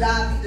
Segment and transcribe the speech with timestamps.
[0.00, 0.37] God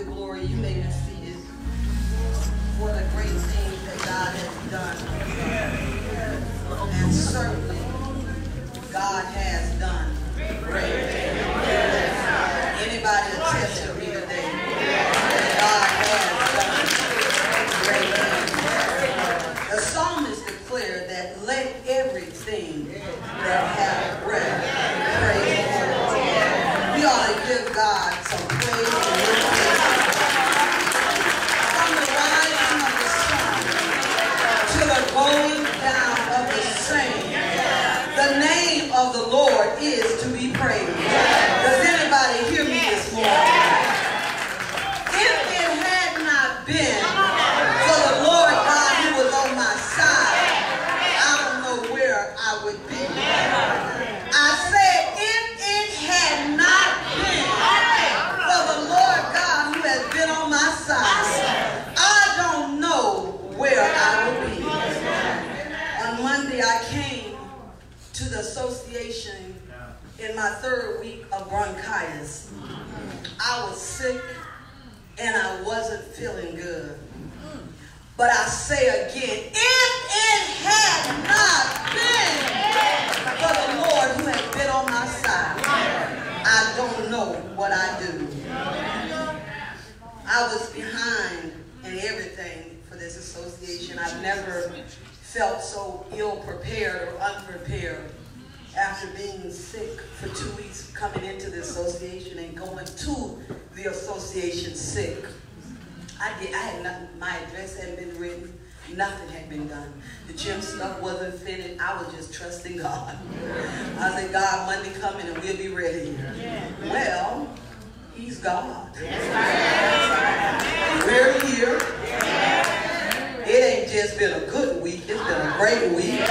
[125.62, 126.28] great week.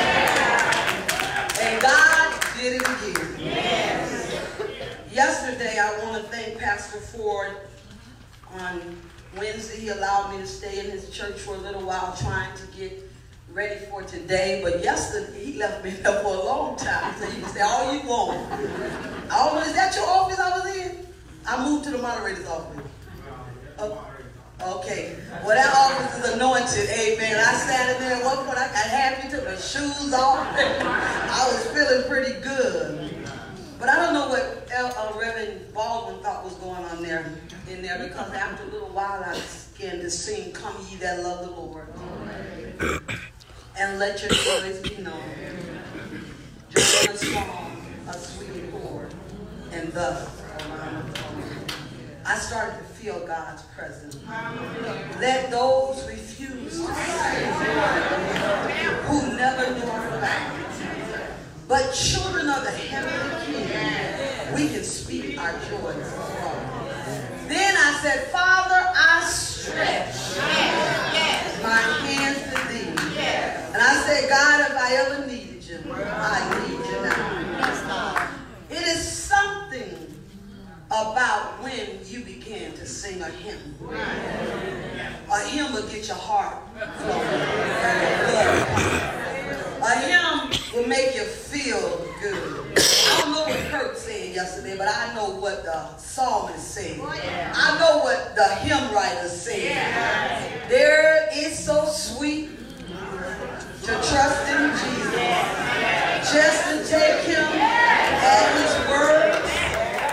[1.60, 3.38] And God did it again.
[5.12, 7.52] Yesterday, I want to thank Pastor Ford
[8.58, 8.96] on
[9.38, 12.66] Wednesday, he allowed me to stay in his church for a little while trying to
[12.76, 13.08] get
[13.52, 14.62] ready for today.
[14.64, 17.14] But yesterday, he left me there for a long time.
[17.16, 18.52] So you can say all you want.
[19.30, 21.06] I don't know, is that your office I was in?
[21.46, 22.84] I moved to the moderator's office.
[23.78, 24.09] Oh,
[24.62, 25.16] Okay.
[25.44, 26.90] Well, that office is anointed.
[26.90, 27.36] Amen.
[27.38, 28.58] I sat in there at one point.
[28.58, 30.46] I got happy, took my shoes off.
[30.58, 33.10] I was feeling pretty good.
[33.78, 37.32] But I don't know what uh, Reverend Baldwin thought was going on there
[37.70, 39.40] in there because after a little while I
[39.72, 41.88] began to sing, Come ye that love the Lord.
[43.78, 45.22] And let your joys be known.
[46.68, 49.14] Join a song, a sweet chord,
[49.72, 50.40] and thus.
[52.30, 54.16] I started to feel God's presence.
[55.18, 57.44] Let those refuse to say
[59.06, 60.52] who never knew our God.
[61.66, 66.14] But children of the heavenly King, we can speak our joys.
[67.48, 70.36] Then I said, Father, I stretch
[71.64, 72.90] my hands to thee.
[73.72, 76.69] And I said, God, if I ever needed you, I need
[80.90, 83.76] about when you begin to sing a hymn.
[85.32, 86.64] A hymn will get your heart
[86.98, 87.28] flowing.
[89.82, 92.76] A hymn will make you feel good.
[92.76, 96.98] I don't know what Kurt said yesterday, but I know what the psalmist said.
[97.00, 100.68] I know what the hymn writer said.
[100.68, 102.50] There is so sweet
[103.82, 105.14] to trust in Jesus.
[106.32, 108.79] Just to take him at his.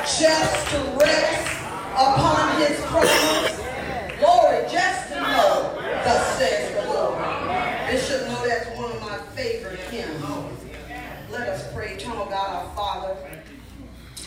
[0.08, 3.60] Just to rest upon his promise.
[4.20, 5.74] Glory, just to know,
[6.06, 7.20] thus says the Lord.
[7.92, 10.24] Bishop know that's one of my favorite hymns.
[11.30, 11.96] Let us pray.
[11.96, 13.18] Eternal God, our Father,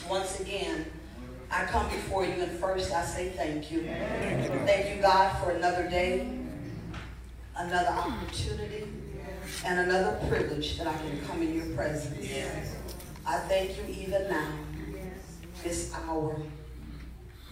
[0.09, 0.85] once again,
[1.51, 3.83] I come before you and first I say thank you.
[3.83, 6.31] Thank you, God, for another day,
[7.57, 8.87] another opportunity,
[9.65, 12.27] and another privilege that I can come in your presence.
[13.27, 14.53] I thank you even now,
[15.63, 16.37] this hour.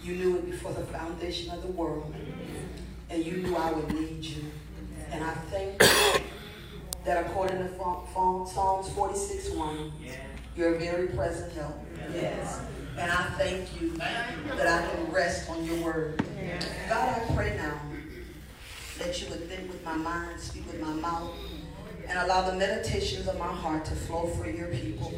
[0.03, 2.13] You knew it before the foundation of the world,
[3.09, 4.43] and you knew I would need you.
[5.11, 6.21] And I thank you
[7.05, 9.91] that according to Psalms 46 1,
[10.55, 11.75] you're a very present help.
[12.13, 12.61] Yes.
[12.97, 16.23] And I thank you that I can rest on your word.
[16.89, 17.79] God, I pray now
[18.99, 21.31] that you would think with my mind, speak with my mouth,
[22.07, 25.13] and allow the meditations of my heart to flow for your people.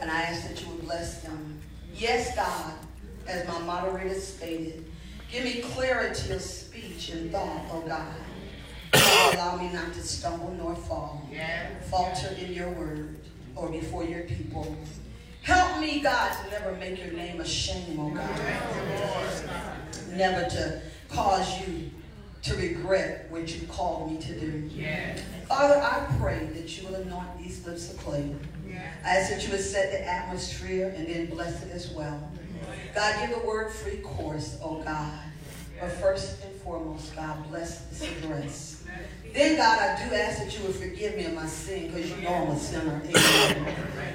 [0.00, 1.55] And I ask that you would bless them.
[1.98, 2.74] Yes, God,
[3.26, 4.84] as my moderator stated,
[5.30, 8.14] Give me clarity of speech and thought, oh God.
[8.92, 11.28] God allow me not to stumble nor fall,
[11.90, 13.16] falter in your word
[13.56, 14.76] or before your people.
[15.42, 18.40] Help me, God, to never make your name a shame, oh God.
[20.12, 21.90] Never to cause you
[22.42, 24.70] to regret what you called me to do.
[25.48, 28.34] Father, I pray that you will anoint these lips of clay.
[29.04, 32.30] I ask that you would set the atmosphere and then bless it as well.
[32.94, 35.20] God, give the word free course, oh God.
[35.80, 38.84] But first and foremost, God, bless this address.
[39.34, 42.16] Then, God, I do ask that you would forgive me of my sin because you
[42.22, 43.02] know I'm a sinner.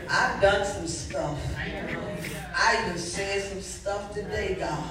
[0.09, 1.39] I've done some stuff.
[1.57, 4.83] I even said some stuff today, God.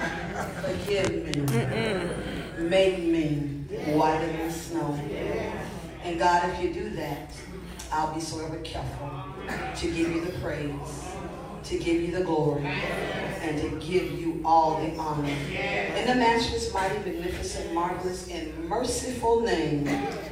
[0.62, 2.68] Forgive me.
[2.68, 3.36] Make me
[3.92, 4.98] whiter than snow.
[6.04, 7.32] And God, if you do that,
[7.90, 9.29] I'll be so ever careful
[9.76, 11.10] to give you the praise
[11.64, 15.28] to give you the glory and to give you all the honor.
[15.28, 19.86] In the matchless, mighty, magnificent, marvelous, and merciful name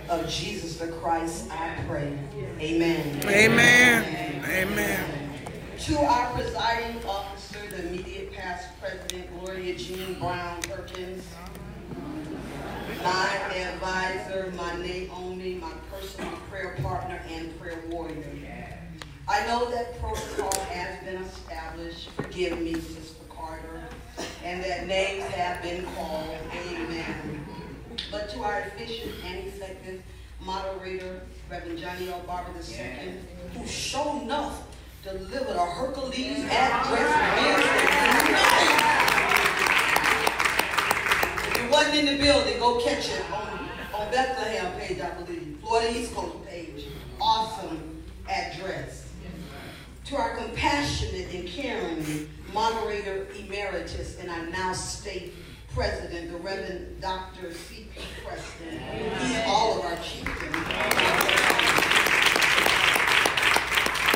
[0.08, 2.18] of Jesus the Christ, I pray.
[2.60, 3.20] Amen.
[3.24, 4.44] Amen.
[4.44, 5.30] Amen.
[5.78, 11.24] To our presiding officer, the immediate past president, Gloria Jean Brown Perkins,
[13.02, 18.24] my advisor, my Naomi, my personal prayer partner, and prayer warrior.
[19.30, 23.82] I know that protocol has been established, forgive me, Sister Carter,
[24.42, 26.34] and that names have been called,
[26.70, 27.44] amen.
[28.10, 30.02] But to our efficient and effective
[30.40, 31.20] moderator,
[31.50, 32.22] Reverend Johnny L.
[32.26, 33.18] Barber II,
[33.52, 34.62] who sure enough
[35.04, 37.10] delivered a Hercules address
[41.48, 45.58] If you wasn't in the building, go catch it on, on Bethlehem page, I believe.
[45.60, 46.86] Florida East Coast page.
[47.20, 49.07] Awesome address
[50.08, 55.34] to our compassionate and caring moderator emeritus and our now state
[55.74, 57.52] president, the Reverend Dr.
[57.52, 58.00] C.P.
[58.24, 58.80] Preston.
[59.18, 60.54] He's all of our chieftains.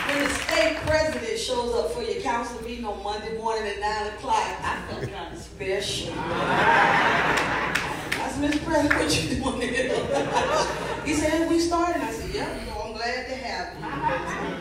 [0.06, 4.06] When the state president shows up for your council meeting on Monday morning at 9
[4.14, 6.14] o'clock, I felt kind of special.
[6.16, 6.22] I
[8.32, 8.64] said, Mr.
[8.64, 9.90] President, what you doing here?
[11.04, 12.00] he said, we started.
[12.00, 13.74] I said, yeah, so I'm glad to have
[14.48, 14.51] you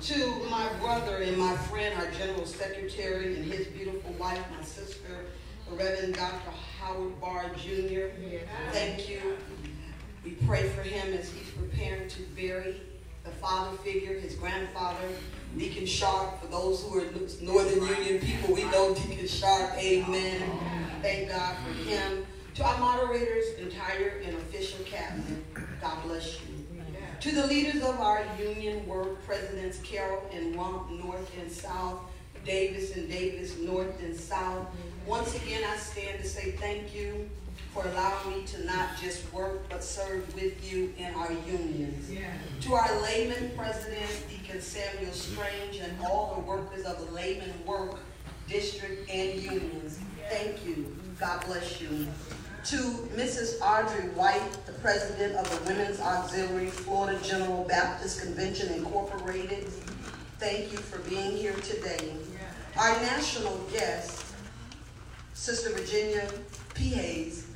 [0.00, 5.26] to my brother and my friend, our General Secretary, and his beautiful wife, my sister,
[5.68, 6.50] the Reverend Dr.
[6.78, 8.06] Howard Barr Jr.
[8.72, 9.36] Thank you.
[10.24, 12.80] We pray for him as he's preparing to bury
[13.24, 15.08] the father figure, his grandfather,
[15.56, 16.40] Deacon Sharp.
[16.40, 17.04] For those who are
[17.42, 19.74] Northern Union people, we know Deacon Sharp.
[19.78, 20.42] Amen.
[21.02, 22.26] Thank God for him.
[22.54, 25.44] To our moderators, entire and official cabinet,
[25.80, 26.57] God bless you.
[27.20, 32.00] To the leaders of our union work, Presidents Carroll and Rump, North and South,
[32.44, 34.68] Davis and Davis, North and South.
[35.04, 37.28] Once again, I stand to say thank you
[37.74, 42.08] for allowing me to not just work, but serve with you in our unions.
[42.08, 42.30] Yeah.
[42.60, 47.98] To our layman president, Deacon Samuel Strange, and all the workers of the layman work
[48.48, 49.98] district and unions,
[50.30, 50.96] thank you.
[51.18, 52.06] God bless you
[52.68, 52.76] to
[53.16, 53.58] Mrs.
[53.62, 59.64] Audrey White, the president of the Women's Auxiliary Florida General Baptist Convention Incorporated.
[60.38, 62.12] Thank you for being here today.
[62.76, 64.22] Our national guest,
[65.32, 66.28] Sister Virginia
[66.74, 66.90] P.
[66.90, 67.46] Hayes,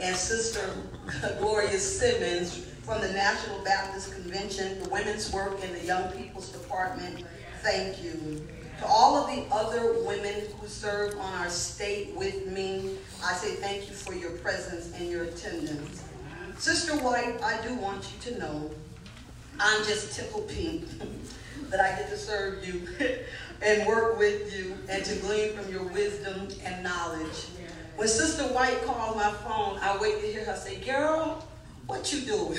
[0.00, 0.70] and Sister
[1.38, 7.26] Gloria Simmons from the National Baptist Convention, the Women's Work, and the Young People's Department.
[7.60, 8.48] Thank you.
[8.82, 13.54] To all of the other women who serve on our state with me, I say
[13.54, 16.02] thank you for your presence and your attendance.
[16.58, 18.72] Sister White, I do want you to know
[19.60, 20.84] I'm just tickled pink
[21.70, 22.88] that I get to serve you
[23.62, 27.46] and work with you and to glean from your wisdom and knowledge.
[27.94, 31.46] When Sister White calls my phone, I wait to hear her say, girl,
[31.86, 32.58] what you doing?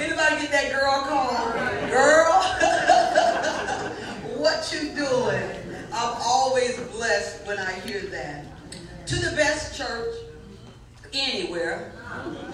[0.00, 1.52] Anybody get that girl call?
[1.88, 2.79] Girl?
[4.40, 5.42] What you doing.
[5.92, 8.44] I'm always blessed when I hear that.
[9.06, 10.14] To the best church
[11.12, 11.92] anywhere,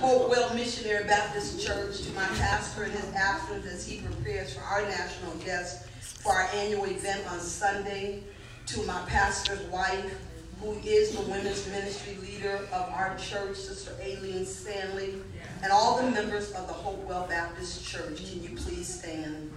[0.00, 4.83] Hopewell Missionary Baptist Church, to my pastor in his absence as he prepares for our
[4.83, 5.87] national guest
[6.26, 8.25] for our annual event on Sunday,
[8.66, 10.12] to my pastor's wife,
[10.61, 15.14] who is the women's ministry leader of our church, Sister Aileen Stanley,
[15.62, 18.28] and all the members of the Hopewell Baptist Church.
[18.28, 19.52] Can you please stand?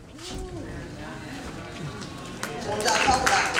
[2.67, 3.55] What y'all talk about?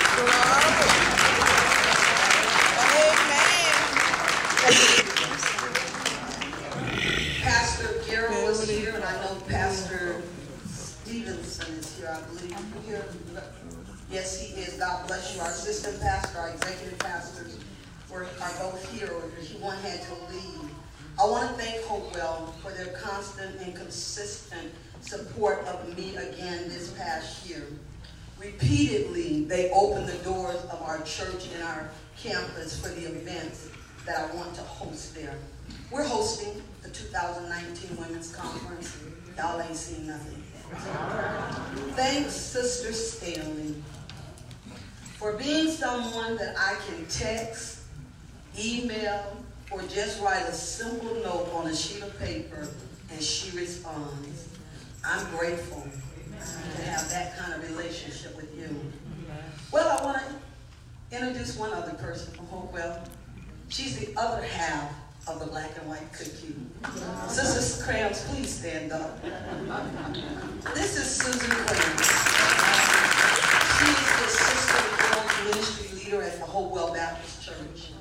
[7.40, 10.22] Pastor Garrett was here, and I know Pastor
[10.66, 12.56] Stevenson is here, I believe.
[12.86, 13.04] Here.
[14.10, 14.74] Yes, he is.
[14.74, 15.40] God bless you.
[15.40, 17.58] Our assistant pastor, our executive pastors,
[18.10, 18.26] were
[18.60, 19.22] both here, or
[19.60, 20.70] one had to leave.
[21.18, 26.92] I want to thank Hopewell for their constant and consistent support of me again this
[26.92, 27.66] past year.
[28.40, 33.68] Repeatedly, they opened the doors of our church and our campus for the events
[34.06, 35.36] that I want to host there.
[35.90, 38.96] We're hosting the 2019 Women's Conference.
[39.36, 40.42] Y'all ain't seen nothing.
[41.94, 43.74] Thanks, Sister Stanley,
[45.18, 47.80] for being someone that I can text,
[48.58, 49.36] email,
[49.70, 52.68] or just write a simple note on a sheet of paper
[53.10, 54.48] and she responds.
[55.04, 55.84] I'm grateful
[56.40, 58.68] to have that kind of relationship with you.
[59.72, 63.02] Well, I want to introduce one other person from Hopewell.
[63.68, 64.92] She's the other half
[65.28, 66.54] of the black and white cookie.
[67.28, 69.22] Sister Crams, please stand up.
[70.74, 72.06] This is Susan Crams.
[73.78, 77.92] She is the Sister Ministry leader at the Hopewell Baptist Church.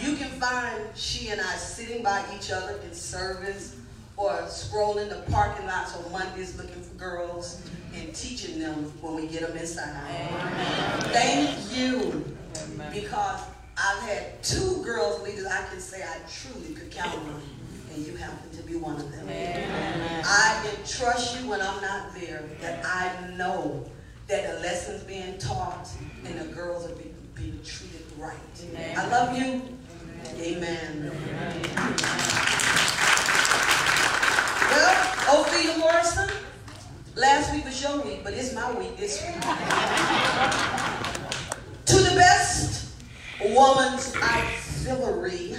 [0.00, 3.76] You can find she and I sitting by each other in service
[4.16, 7.62] or scrolling the parking lots on Mondays looking for girls
[7.96, 9.88] and teaching them when we get them inside.
[10.30, 11.00] Amen.
[11.12, 12.24] Thank you.
[12.64, 12.92] Amen.
[12.92, 13.40] Because
[13.76, 17.42] I've had two girls leaders I can say I truly could count on,
[17.92, 19.28] and you happen to be one of them.
[19.28, 20.24] Amen.
[20.24, 23.84] I can trust you when I'm not there, that I know
[24.28, 25.88] that the lessons being taught
[26.24, 28.36] and the girls are being, being treated right.
[28.70, 28.98] Amen.
[28.98, 29.62] I love you.
[30.38, 31.12] Amen.
[31.12, 31.12] Amen.
[34.70, 36.28] Well, Ophelia Morrison,
[37.16, 39.40] last week was your week, but it's my week this week.
[41.86, 42.92] to the best
[43.40, 45.54] Woman's Auxiliary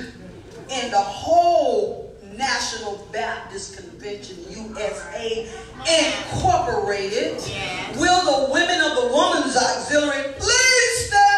[0.69, 5.49] in the whole National Baptist Convention USA
[5.87, 7.37] Incorporated.
[7.97, 11.36] Will the women of the Woman's Auxiliary please stand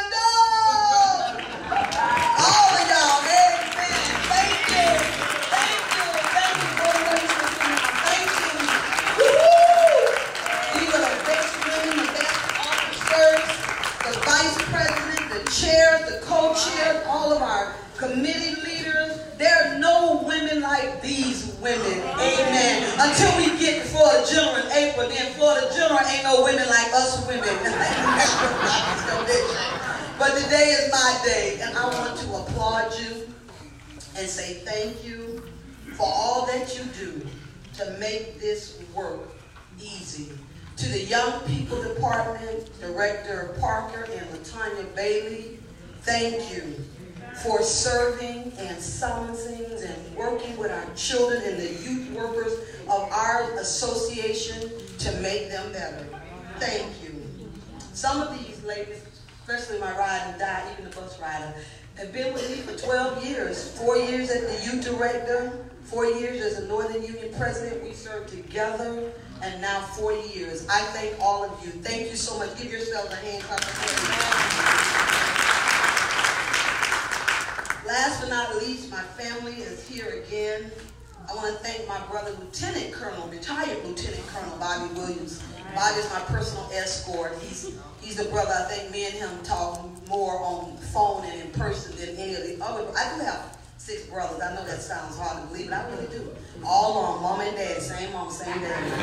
[16.50, 19.20] co-chairs, all of our committee leaders.
[19.38, 22.02] There are no women like these women.
[22.02, 22.84] Amen.
[23.00, 27.26] Until we get Florida General in April, then Florida General ain't no women like us
[27.28, 27.44] women.
[30.20, 33.28] but today is my day, and I want to applaud you
[34.18, 35.42] and say thank you
[35.94, 37.26] for all that you do
[37.76, 39.30] to make this work
[39.80, 40.30] easy.
[40.78, 45.59] To the Young People Department, Director Parker and Latanya Bailey,
[46.02, 46.76] Thank you
[47.44, 52.54] for serving and summoning and working with our children and the youth workers
[52.84, 56.06] of our association to make them better.
[56.58, 57.24] Thank you.
[57.94, 59.04] Some of these ladies,
[59.42, 61.54] especially my ride and die, even the bus rider,
[61.96, 63.78] have been with me for 12 years.
[63.78, 67.84] Four years as the youth director, four years as a Northern Union president.
[67.84, 70.68] We served together, and now four years.
[70.70, 71.72] I thank all of you.
[71.72, 72.58] Thank you so much.
[72.58, 75.39] Give yourselves a hand clap.
[77.90, 80.72] Last but not least, my family is here again.
[81.28, 85.42] I want to thank my brother, Lieutenant Colonel, retired Lieutenant Colonel Bobby Williams.
[85.74, 87.36] Bobby is my personal escort.
[87.42, 91.42] He's he's the brother I think me and him talk more on the phone and
[91.42, 92.86] in person than any of the other.
[92.96, 94.40] I do have six brothers.
[94.40, 96.30] I know that sounds hard to believe, but I really do.
[96.64, 98.84] All on mom and dad, same mom, same dad.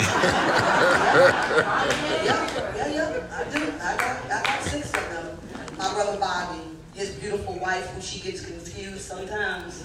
[2.25, 3.65] yeah, yeah, yeah, I do.
[3.83, 5.37] I got, I got six of them.
[5.77, 9.85] My brother Bobby his beautiful wife, who she gets confused sometimes.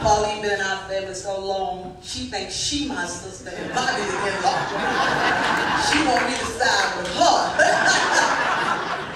[0.00, 4.36] Pauline been in our family so long, she thinks she my sister and Bobby the
[4.36, 4.66] in-law.
[5.90, 7.58] she want me to side with her.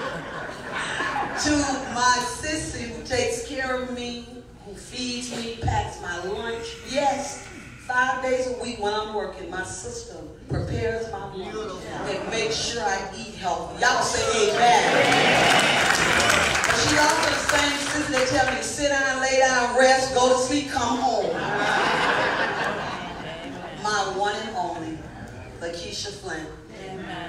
[1.43, 1.49] to
[1.95, 4.27] my sissy who takes care of me,
[4.65, 6.75] who feeds me, packs my lunch.
[6.89, 7.47] Yes,
[7.79, 10.15] five days a week when I'm working, my sister
[10.49, 13.79] prepares my lunch and makes sure I eat healthy.
[13.81, 16.22] Y'all say amen.
[16.89, 20.33] She also the same sister that tell me to sit down, lay down, rest, go
[20.33, 21.31] to sleep, come home.
[23.81, 24.97] My one and only,
[25.61, 26.45] Lakeisha Flynn.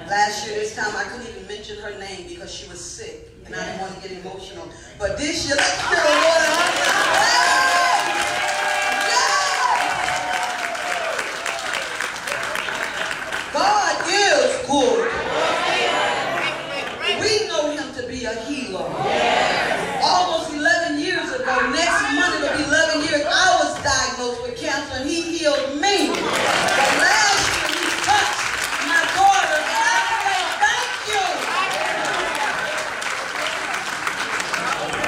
[0.09, 3.55] Last year, this time, I couldn't even mention her name because she was sick, and
[3.55, 4.67] I didn't want to get emotional.
[4.99, 6.43] But this year, let's give her one
[13.53, 15.11] God is good.
[17.21, 19.35] We know him to be a healer.
[23.85, 26.09] diagnosed with cancer and he healed me.
[26.09, 28.41] But last year he touched
[28.89, 31.25] my daughter and I say thank you.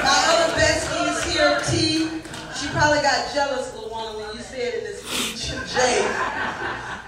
[0.06, 1.58] My other bestie is here.
[2.70, 6.06] probably got jealous, little one, when you said in the speech, Jay.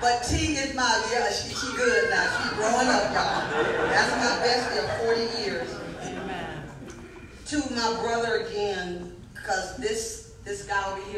[0.01, 2.27] But T is my, yeah, she, she good now.
[2.35, 3.47] She growing up, y'all.
[3.95, 5.69] That's my bestie of 40 years.
[6.03, 6.63] Amen.
[7.47, 10.67] To my brother again, because this, this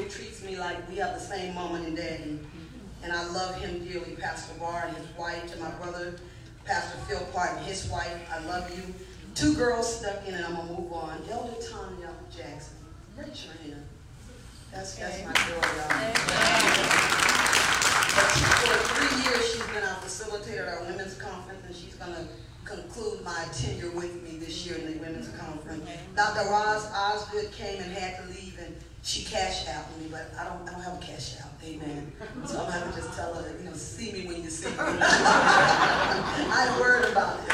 [0.03, 2.39] here treats me like we have the same mama and daddy.
[3.03, 5.53] And I love him dearly, Pastor Barr and his wife.
[5.53, 6.15] To my brother,
[6.65, 8.83] Pastor Phil Park and his wife, I love you.
[9.35, 11.19] Two girls stuck in, and I'm gonna move on.
[11.31, 12.77] Elder Tanya Jackson,
[13.17, 13.85] raise your hand.
[14.73, 16.15] That's that's my girl, y'all.
[18.63, 22.29] For three years, she's been our facilitator at our women's conference, and she's gonna
[22.65, 25.89] conclude my tenure with me this year in the women's conference.
[26.15, 26.49] Dr.
[26.51, 30.69] Roz Osgood came and had to leave, and she cashed out me, but I don't,
[30.69, 31.51] I don't have a cash out.
[31.65, 32.13] Amen.
[32.47, 34.75] So I'm gonna just tell her, you know, see me when you see me.
[34.79, 37.53] I ain't worried about it.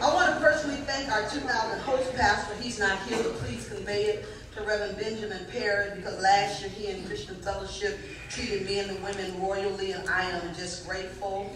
[0.00, 2.54] I want to personally thank our 2000 host pastor.
[2.60, 4.24] He's not here, but please convey it
[4.54, 7.98] to Reverend Benjamin Perry because last year he and Christian Fellowship
[8.28, 11.52] treated me and the women royally, and I am just grateful.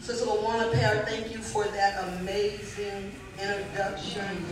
[0.00, 4.44] Sister LaWanna Perry, thank you for that amazing introduction.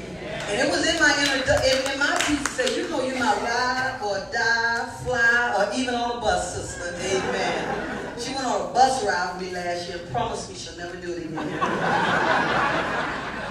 [0.49, 3.41] And it was in my introduction, in my piece, it said, you know you might
[3.43, 6.95] ride or die, fly, or even on a bus, sister.
[6.95, 8.19] Amen.
[8.19, 11.13] She went on a bus ride with me last year, promised me she'll never do
[11.13, 11.35] it again.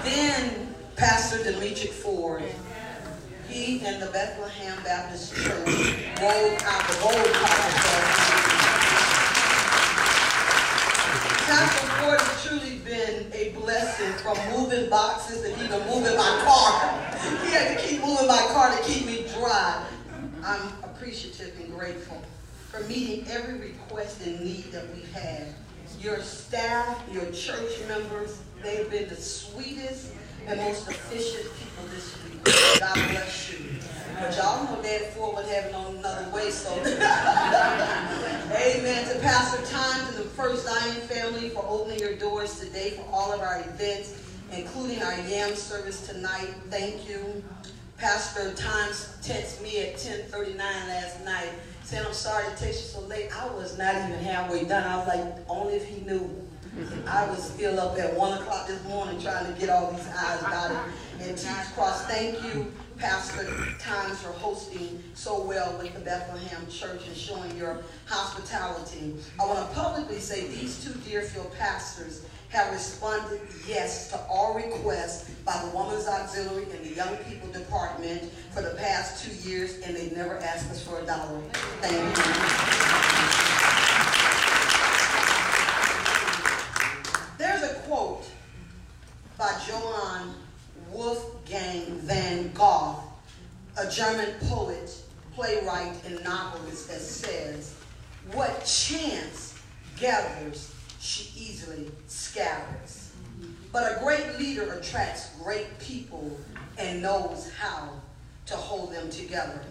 [0.04, 2.44] then Pastor Demetric Ford,
[3.50, 5.68] he and the Bethlehem Baptist Church
[6.22, 7.74] rolled out the gold carpet
[11.46, 12.20] Pastor Ford
[13.06, 17.46] been a blessing from moving boxes and even moving my car.
[17.46, 19.86] He had to keep moving my car to keep me dry.
[20.44, 22.22] I'm appreciative and grateful
[22.70, 25.48] for meeting every request and need that we've had.
[26.00, 30.14] Your staff, your church members, they've been the sweetest
[30.48, 32.44] and most efficient people this week.
[32.80, 33.60] God bless you.
[34.20, 36.72] But y'all know Daddy Ford was having on another way, so.
[36.80, 36.94] Amen.
[39.08, 43.34] To Pastor Times and the First Zion family for opening your doors today for all
[43.34, 46.54] of our events, including our YAM service tonight.
[46.70, 47.44] Thank you.
[47.98, 51.50] Pastor Times texted me at 10:39 last night
[51.84, 53.30] saying, I'm sorry to text you so late.
[53.36, 54.84] I was not even halfway done.
[54.84, 56.43] I was like, only if he knew.
[57.08, 60.42] I was still up at 1 o'clock this morning trying to get all these I's
[60.42, 60.78] dotted
[61.22, 62.08] and T's crossed.
[62.08, 63.46] Thank you, Pastor
[63.80, 69.14] Times, for hosting so well with the Bethlehem Church and showing your hospitality.
[69.40, 75.30] I want to publicly say these two Deerfield pastors have responded yes to all requests
[75.46, 79.96] by the Women's Auxiliary and the Young People Department for the past two years, and
[79.96, 81.40] they never asked us for a dollar.
[81.82, 82.24] Thank you.
[87.40, 88.26] There's a quote
[89.38, 90.36] by Johann
[91.54, 93.04] Wolfgang von Goethe,
[93.78, 94.92] a German poet,
[95.36, 97.76] playwright, and novelist that says,
[98.32, 99.56] what chance
[100.00, 103.12] gathers, she easily scatters.
[103.72, 106.38] But a great leader attracts great people
[106.78, 107.90] and knows how
[108.48, 109.62] to hold them together.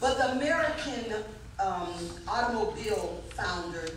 [0.00, 1.14] But the American
[1.58, 1.94] um,
[2.28, 3.88] automobile founder,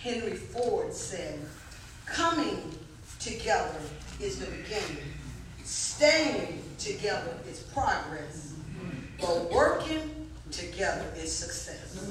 [0.00, 1.38] Henry Ford, said,
[2.06, 2.74] Coming
[3.20, 3.80] together
[4.20, 5.17] is the beginning.
[5.68, 8.54] Staying together is progress.
[9.20, 12.10] But working together is success.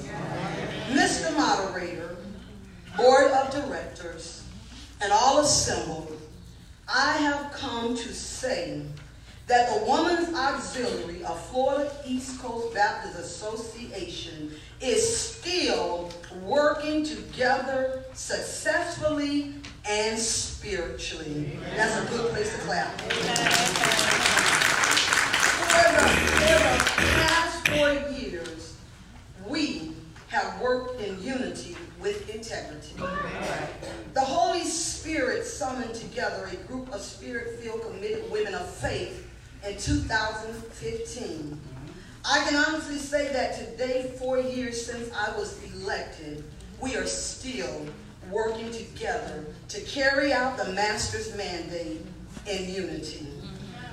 [0.90, 1.36] Mr.
[1.36, 2.18] Moderator,
[2.96, 4.44] Board of Directors,
[5.00, 6.16] and all assembled,
[6.88, 8.82] I have come to say
[9.48, 16.12] that the Women's Auxiliary of Florida East Coast Baptist Association is still
[16.44, 19.54] working together successfully
[19.88, 21.58] and spiritually.
[21.76, 23.00] That's a good place to clap.
[23.00, 23.08] For
[25.94, 28.76] the, for the past four years,
[29.46, 29.92] we
[30.28, 32.94] have worked in unity with integrity.
[34.12, 39.26] The Holy Spirit summoned together a group of spirit-filled, committed women of faith
[39.66, 41.60] in 2015.
[42.24, 46.44] I can honestly say that today, four years since I was elected,
[46.80, 47.86] we are still
[48.30, 52.04] working together to carry out the Master's mandate
[52.46, 53.26] in unity.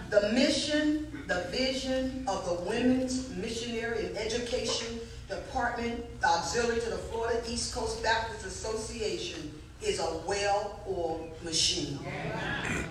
[0.09, 6.97] The mission, the vision of the Women's Missionary and Education Department, the auxiliary to the
[6.97, 11.99] Florida East Coast Baptist Association, is a well-oiled machine.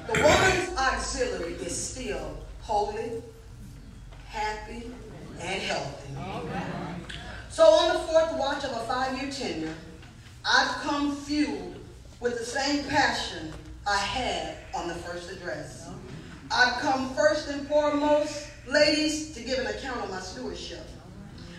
[0.07, 3.23] The Women's Auxiliary is still holy,
[4.27, 4.91] happy,
[5.41, 6.15] and healthy.
[7.51, 9.75] So on the fourth watch of a five-year tenure,
[10.45, 11.77] I've come fueled
[12.21, 13.53] with the same passion
[13.87, 15.91] I had on the first address.
[16.51, 20.87] I've come first and foremost, ladies, to give an account of my stewardship.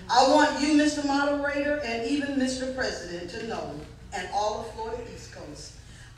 [0.09, 1.05] I want you, Mr.
[1.05, 2.75] Moderator, and even Mr.
[2.75, 3.75] President to know,
[4.13, 5.73] and all of Florida East Coast,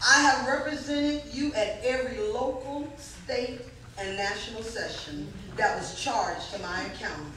[0.05, 3.61] I have represented you at every local, state,
[3.99, 7.33] and national session that was charged to my account.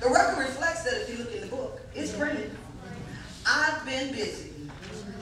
[0.00, 1.80] The record reflects that if you look in the book.
[1.94, 2.50] It's printed.
[3.46, 4.52] I've been busy.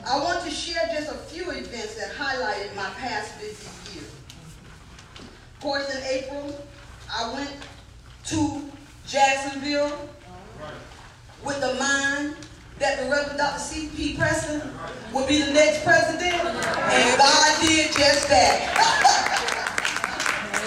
[0.06, 4.08] I want to share just a few events that highlighted my past busy year.
[5.18, 6.60] Of course, in April,
[7.10, 7.52] I went
[8.26, 8.62] to
[9.06, 10.08] Jacksonville
[11.44, 12.34] with the mind
[12.78, 13.58] that the Reverend Dr.
[13.58, 14.16] C.P.
[14.16, 14.60] Preston
[15.12, 19.70] would be the next president, and God did just that.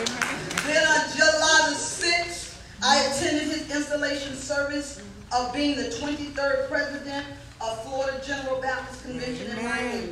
[0.06, 7.26] then on July the 6th, I attended his installation service of being the 23rd president
[7.60, 10.08] of Florida General Baptist Convention in Miami.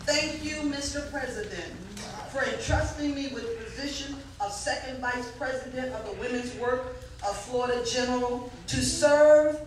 [0.00, 1.10] Thank you, Mr.
[1.10, 1.72] President,
[2.30, 6.96] for entrusting me with the position of second vice president of the women's work
[7.28, 9.60] of Florida General to serve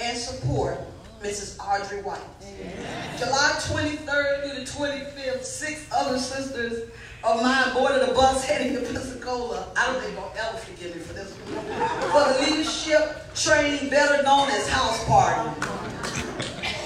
[0.00, 0.80] and support
[1.22, 1.58] Mrs.
[1.58, 2.20] Audrey White.
[2.42, 3.18] Amen.
[3.18, 6.88] July 23rd through the 25th, six other sisters
[7.22, 9.68] of mine boarded a bus heading to Pensacola.
[9.76, 14.48] I don't think they'll ever forgive me for this For the leadership training better known
[14.48, 15.60] as house party.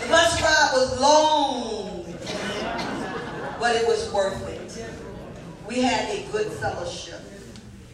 [0.03, 2.05] The bus ride was long,
[3.61, 4.85] but it was worth it.
[5.69, 7.21] We had a good fellowship.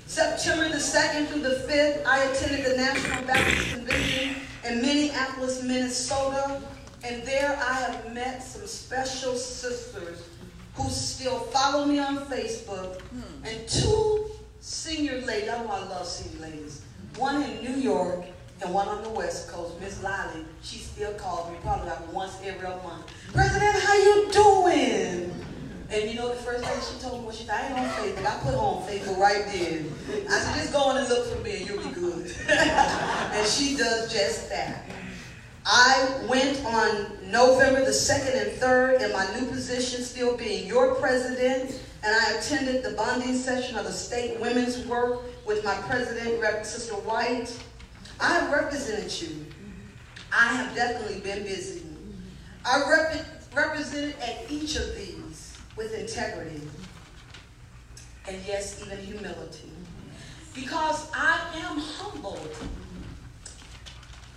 [0.07, 4.30] September the 2nd through the 5th, I attended the National Baptist Convention
[4.65, 6.61] in Minneapolis, Minnesota,
[7.05, 10.23] and there I have met some special sisters
[10.75, 13.45] who still follow me on Facebook, hmm.
[13.45, 15.49] and two senior ladies.
[15.49, 16.83] I know I love senior ladies.
[17.17, 18.25] One in New York
[18.63, 20.45] and one on the West Coast, Miss Liley.
[20.63, 23.07] She still calls me probably like once every other month.
[23.33, 25.47] President, how you doing?
[25.93, 27.89] And you know the first thing she told me was she said, I ain't on
[27.89, 28.27] Facebook.
[28.27, 29.93] I put on Facebook right then.
[30.31, 32.33] I said, just go on and look for me and you'll be good.
[32.49, 34.85] and she does just that.
[35.67, 40.95] I went on November the 2nd and 3rd in my new position, still being your
[40.95, 46.41] president, and I attended the bonding session of the state women's work with my president,
[46.65, 47.57] Sister White.
[48.21, 49.45] I have represented you.
[50.33, 51.83] I have definitely been busy.
[52.65, 55.20] I rep represented at each of these
[55.77, 56.61] with integrity
[58.29, 59.71] and yes, even humility.
[60.55, 62.57] Because I am humbled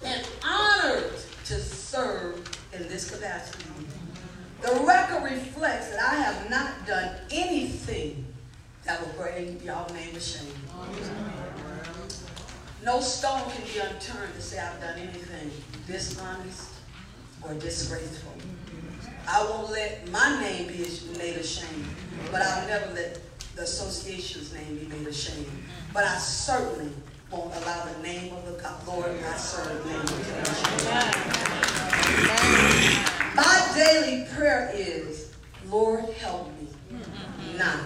[0.04, 1.12] and honored
[1.46, 3.70] to serve in this capacity.
[4.62, 8.26] The record reflects that I have not done anything
[8.86, 10.48] that will bring y'all name to shame.
[12.84, 15.52] No stone can be unturned to say I've done anything
[15.88, 16.70] dishonest
[17.42, 18.33] or disgraceful.
[19.28, 20.86] I won't let my name be
[21.18, 21.86] made ashamed,
[22.32, 23.20] but I'll never let
[23.56, 25.48] the association's name be made ashamed.
[25.94, 26.92] But I certainly
[27.32, 30.24] won't allow the name of the Lord I serve name to be.
[33.36, 35.34] My daily prayer is,
[35.68, 36.68] Lord, help me
[37.58, 37.80] not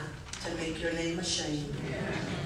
[0.46, 1.74] to make your name ashamed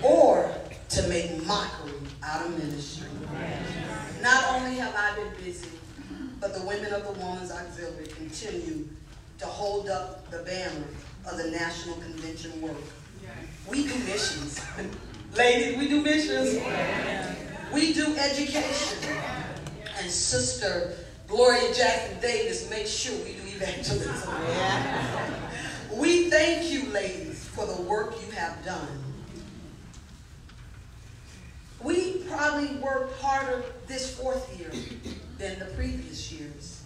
[0.04, 0.52] or
[0.90, 3.08] to make mockery out of ministry.
[4.22, 5.70] Not only have I been busy,
[6.42, 8.90] but the women of the Woman's Auxiliary continue
[9.38, 10.86] to hold up the banner
[11.30, 12.76] of the National Convention work.
[13.70, 14.60] We do missions.
[15.38, 16.60] Ladies, we do missions.
[17.72, 18.98] We do education.
[20.00, 20.96] And Sister
[21.28, 24.34] Gloria Jackson Davis makes sure we do evangelism.
[25.94, 29.04] We thank you, ladies, for the work you have done.
[31.84, 34.72] We probably worked harder this fourth year
[35.42, 36.84] than the previous years.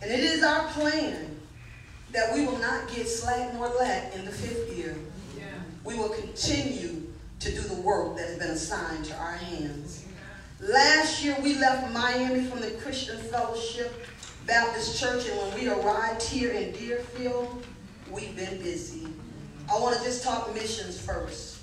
[0.00, 1.36] And it is our plan
[2.12, 4.96] that we will not get slack nor lack in the fifth year.
[5.36, 5.44] Yeah.
[5.84, 7.02] We will continue
[7.40, 10.06] to do the work that has been assigned to our hands.
[10.60, 13.92] Last year, we left Miami from the Christian Fellowship
[14.46, 17.64] Baptist Church, and when we arrived here in Deerfield,
[18.10, 19.06] we've been busy.
[19.70, 21.58] I want to just talk missions first.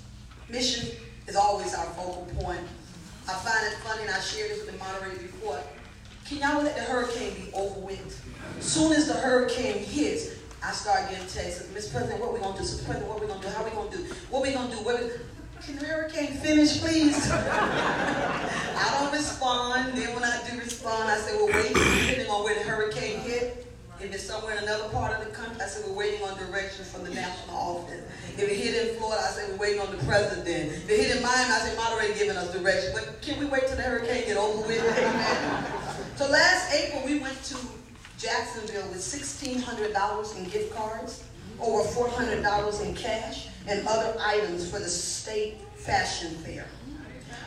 [0.48, 2.60] Mission is always our focal point.
[3.28, 5.60] I find it funny, and I shared this with the moderator before.
[6.28, 8.20] Can y'all let the hurricane be over with?
[8.58, 11.68] Soon as the hurricane hits, I start getting texts.
[11.72, 11.92] Mr.
[11.92, 12.64] President, what we gonna do?
[12.64, 12.84] Mr.
[12.84, 13.48] President, what we gonna do?
[13.48, 14.02] How we gonna do?
[14.30, 14.82] What we gonna do?
[14.82, 15.10] What we...
[15.62, 17.30] Can the hurricane finish, please?
[17.32, 19.96] I don't respond.
[19.96, 23.64] Then when I do respond, I say, well, wait, depending on where the hurricane hit.
[24.00, 26.84] If it's somewhere in another part of the country, I say we're waiting on direction
[26.84, 28.02] from the national office.
[28.36, 30.72] If it hit in Florida, I say we're waiting on the president.
[30.72, 32.90] If it hit in Miami, I say moderator giving us direction.
[32.92, 35.82] But can we wait till the hurricane get over with?
[36.16, 37.56] so last April, we went to
[38.18, 41.24] Jacksonville with $1,600 in gift cards,
[41.60, 46.66] over $400 in cash, and other items for the state fashion fair.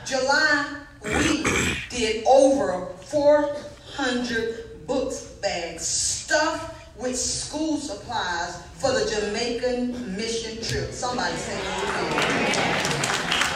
[0.06, 1.44] July, we
[1.90, 10.92] did over 400 books bags stuffed with school supplies for the Jamaican mission trip.
[10.92, 12.90] Somebody say amen.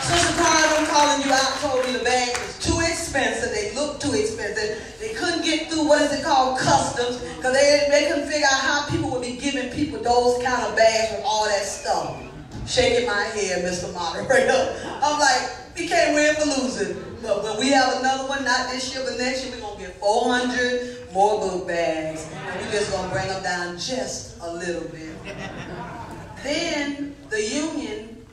[0.01, 3.52] Sister Carl, I'm calling you out, told me the bag was too expensive.
[4.13, 4.95] Too expensive.
[4.99, 8.59] They couldn't get through, what is it called, customs, because they, they couldn't figure out
[8.59, 12.21] how people would be giving people those kind of bags with all that stuff.
[12.67, 13.91] Shaking my head, Mr.
[13.93, 14.75] Moderator.
[15.01, 17.03] I'm like, we can't win for losing.
[17.23, 19.85] But when we have another one, not this year, but next year, we're going to
[19.85, 22.29] get 400 more book bags.
[22.31, 25.15] And we're just going to bring them down just a little bit.
[26.43, 28.25] Then the union,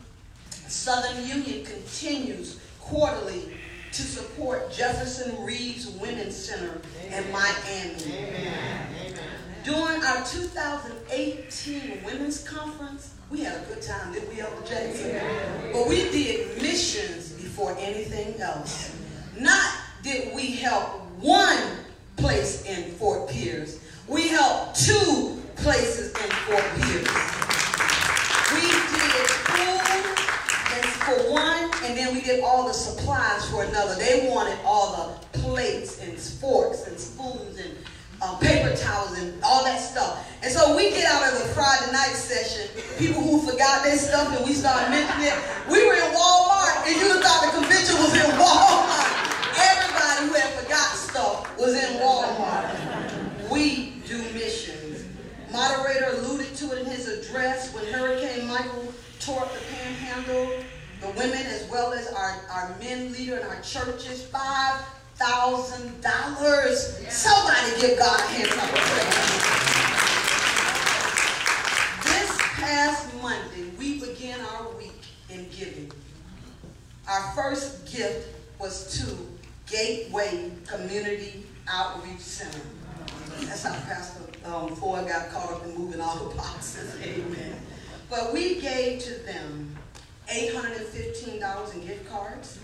[0.50, 3.54] Southern Union, continues quarterly
[3.92, 8.16] to support Jefferson Reeves Women's Center in Miami.
[9.64, 15.20] During our 2018 Women's Conference, we had a good time, did we, Elder Jackson?
[15.72, 18.96] But we did missions before anything else.
[19.38, 19.72] Not
[20.03, 21.59] did we help one
[22.16, 23.81] place in Fort Pierce.
[24.09, 27.40] We helped two places in Fort Pierce.
[28.53, 29.39] We did
[31.11, 33.94] for one, and then we did all the supplies for another.
[33.96, 37.77] They wanted all the plates and forks and spoons and
[38.23, 40.29] uh, paper towels and all that stuff.
[40.42, 44.37] And so we get out of the Friday night session, people who forgot their stuff
[44.37, 45.38] and we started mentioning it.
[45.70, 49.11] We were in Walmart and you thought the convention was in Walmart.
[49.59, 53.51] Everybody who had forgot stuff was in Walmart.
[53.51, 55.05] We do missions.
[55.51, 60.64] Moderator alluded to it in his address when Hurricane Michael tore up the panhandle.
[61.00, 64.84] The women as well as our, our men leader in our churches, five
[65.16, 66.98] thousand dollars.
[67.08, 69.40] Somebody give God a hand clap of praise.
[72.04, 75.90] This past Monday, we began our week in giving.
[77.08, 79.16] Our first gift was to
[79.70, 82.60] Gateway Community Outreach Center.
[83.40, 86.94] That's how Pastor um, Ford got caught up in moving all the boxes.
[87.02, 87.56] Amen.
[88.08, 89.76] But we gave to them
[90.30, 92.60] $815 in gift cards,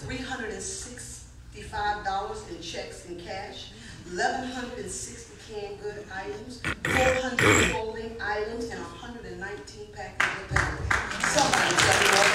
[0.00, 3.70] $365 in checks and cash,
[4.08, 10.76] 1,160 canned good items, 400 clothing items, and 119 packages of paper.
[11.28, 12.28] Somebody tell me what.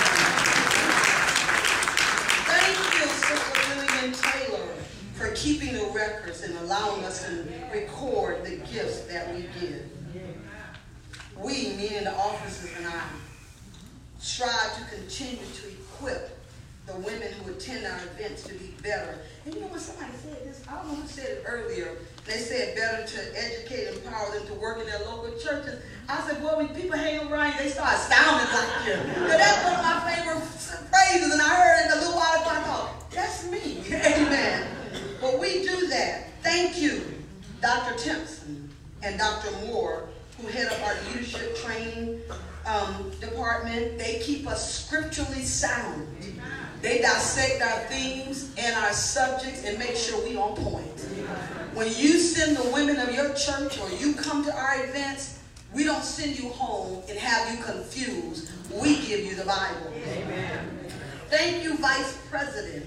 [2.50, 4.74] Thank you, Sister Lillian Taylor,
[5.14, 9.86] for keeping the records and allowing us to record the gifts that we give.
[11.38, 13.04] We, meaning the officers and I,
[14.24, 16.40] strive to continue to equip
[16.86, 19.20] the women who attend our events to be better.
[19.46, 20.64] And you know what somebody said this?
[20.68, 21.98] I don't know who said it earlier.
[22.26, 25.82] They said better to educate and empower them to work in their local churches.
[26.10, 28.96] I said, well, when people hang around, they start sounding like you.
[29.22, 32.50] But that's one of my favorite phrases, and I heard it a little while ago.
[32.50, 33.84] I thought, that's me.
[33.88, 34.68] Amen.
[35.22, 36.28] But we do that.
[36.42, 37.04] Thank you,
[37.62, 37.98] Dr.
[37.98, 38.70] Timpson
[39.02, 39.52] and Dr.
[39.66, 42.20] Moore, who head up our leadership training
[42.66, 43.98] um, department.
[43.98, 46.08] They keep scripturally sound.
[46.82, 51.00] They dissect our themes and our subjects and make sure we on point.
[51.74, 55.40] When you send the women of your church or you come to our events,
[55.74, 58.52] we don't send you home and have you confused.
[58.72, 59.94] We give you the Bible.
[60.08, 60.70] Amen.
[61.30, 62.86] Thank you, Vice President.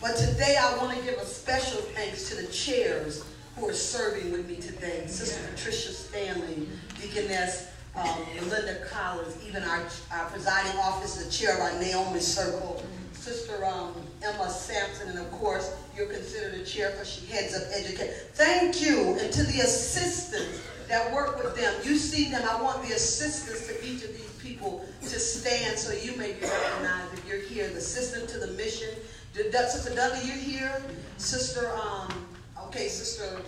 [0.00, 3.24] But today I want to give a special thanks to the chairs
[3.56, 5.04] who are serving with me today.
[5.06, 6.68] Sister Patricia Stanley,
[7.00, 12.82] Deaconess um, Melinda Collins, even our, our presiding officer, the chair of our Naomi Circle,
[13.12, 17.62] Sister um, Emma Sampson, and of course, you're considered a chair because she heads up
[17.72, 18.14] education.
[18.32, 21.74] Thank you, and to the assistants that work with them.
[21.84, 22.42] You see them.
[22.48, 26.40] I want the assistants to each of these people to stand so you may be
[26.40, 27.68] recognized if you're here.
[27.68, 28.88] The assistant to the mission.
[29.32, 30.82] Sister Dudley, you're here.
[31.16, 32.26] Sister, um,
[32.66, 33.40] okay, Sister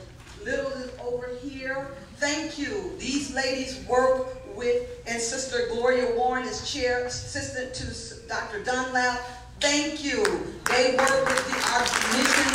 [0.43, 1.89] Little is over here.
[2.25, 2.91] Thank you.
[2.99, 8.65] These ladies work with, and Sister Gloria Warren is chair, assistant to Dr.
[8.65, 9.21] Dunlap.
[9.61, 10.25] Thank you.
[10.71, 11.85] They work with the, our
[12.17, 12.49] mission,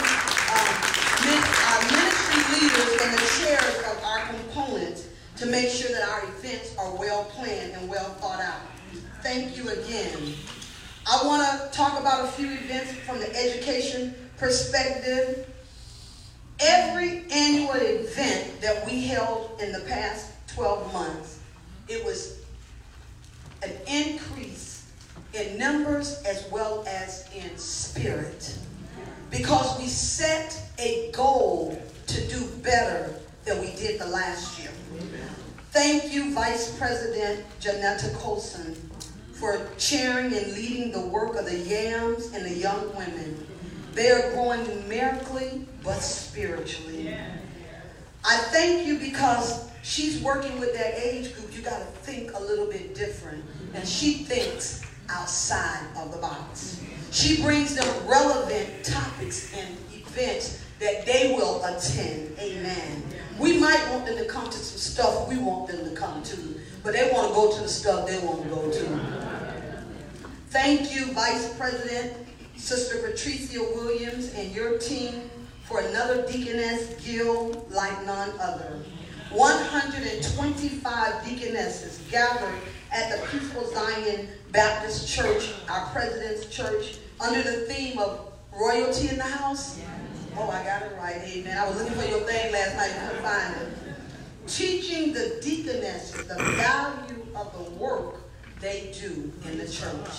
[0.58, 0.73] um,
[1.21, 1.38] min,
[1.69, 6.75] our ministry leaders and the chairs of our components to make sure that our events
[6.79, 8.62] are well planned and well thought out.
[9.21, 10.34] Thank you again.
[11.05, 15.45] I want to talk about a few events from the education perspective.
[16.60, 21.39] Every annual event that we held in the past 12 months,
[21.88, 22.39] it was
[23.63, 24.91] an increase
[25.34, 28.58] in numbers as well as in spirit.
[29.30, 33.13] Because we set a goal to do better
[33.45, 34.72] than we did the last year.
[35.72, 38.76] Thank you, Vice President Janetta Colson,
[39.34, 43.48] for chairing and leading the work of the YAMS and the young women.
[44.00, 47.14] They are growing numerically, but spiritually.
[48.24, 51.54] I thank you because she's working with that age group.
[51.54, 53.44] You got to think a little bit different.
[53.74, 56.82] And she thinks outside of the box.
[57.12, 62.40] She brings them relevant topics and events that they will attend.
[62.40, 63.04] Amen.
[63.38, 66.38] We might want them to come to some stuff we want them to come to,
[66.86, 69.46] but they want to go to the stuff they want to go to.
[70.52, 72.29] Thank you, Vice President,
[72.60, 75.30] Sister Patricia Williams, and your team
[75.63, 78.80] for another deaconess guild like none other.
[79.32, 82.60] 125 deaconesses gathered
[82.91, 89.17] at the Peaceful Zion Baptist Church, our president's church, under the theme of royalty in
[89.17, 89.80] the house.
[90.36, 91.22] Oh, I got it right.
[91.24, 91.58] Amen.
[91.58, 93.69] I was looking for your thing last night and couldn't find it.
[94.48, 98.15] Teaching the deaconesses the value of the work
[98.60, 100.10] they do in the church.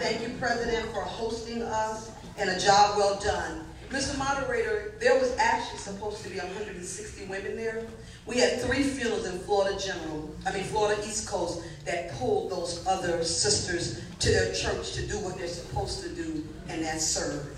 [0.00, 3.66] Thank you, President, for hosting us and a job well done.
[3.90, 4.16] Mr.
[4.16, 7.86] Moderator, there was actually supposed to be 160 women there.
[8.24, 12.82] We had three funerals in Florida General, I mean Florida East Coast, that pulled those
[12.86, 17.54] other sisters to their church to do what they're supposed to do, and that's serve.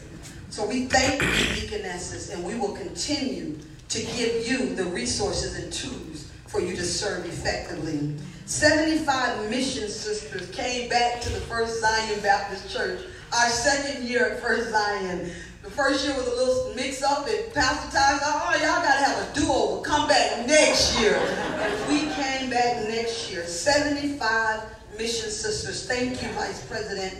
[0.51, 3.57] So we thank you, deaconesses, and we will continue
[3.89, 8.17] to give you the resources and tools for you to serve effectively.
[8.47, 13.01] 75 mission sisters came back to the First Zion Baptist Church,
[13.33, 15.31] our second year at First Zion.
[15.63, 18.99] The first year was a little mix up, and Pastor Ty said, Oh, y'all got
[18.99, 19.83] to have a do over.
[19.83, 21.15] Come back next year.
[21.15, 23.47] And we came back next year.
[23.47, 24.61] 75
[24.99, 25.87] mission sisters.
[25.87, 27.17] Thank you, Vice President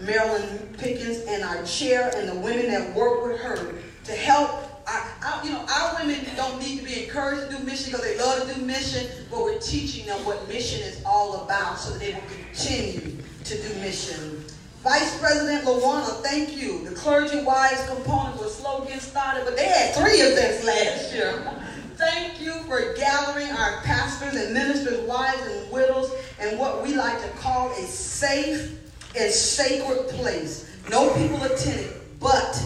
[0.00, 5.02] Marilyn Pickens, and our chair, and the women that work with her to help our,
[5.24, 8.18] our, you know, our women don't need to be encouraged to do mission because they
[8.18, 12.00] love to do mission, but we're teaching them what mission is all about so that
[12.00, 14.44] they will continue to do mission.
[14.82, 16.84] Vice President Lawana, thank you.
[16.88, 21.52] The clergy wise component was slow getting started, but they had three events last year.
[21.96, 27.20] Thank you for gathering our pastors and ministers, wives and widows, and what we like
[27.22, 28.78] to call a safe
[29.18, 30.70] and sacred place.
[30.90, 32.62] No people attended, but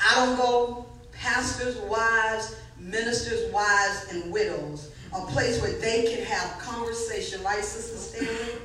[0.00, 0.85] I don't go,
[1.26, 4.92] pastors' wives, ministers' wives, and widows.
[5.12, 8.60] A place where they can have conversation, right, Sister Stanley?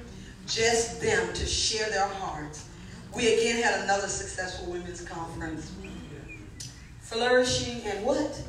[0.46, 2.68] Just them to share their hearts.
[3.16, 5.72] We again had another successful women's conference.
[7.02, 8.42] Flourishing and what?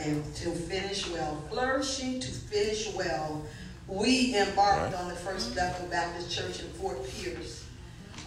[0.00, 1.42] And to finish well.
[1.50, 3.44] Flourishing to finish well.
[3.86, 7.61] We embarked on the first Bethel Baptist Church in Fort Pierce.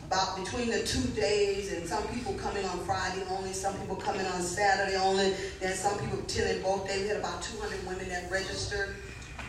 [0.05, 4.25] About between the two days, and some people coming on Friday only, some people coming
[4.27, 7.01] on Saturday only, then some people attending both days.
[7.01, 8.95] We had about 200 women that registered.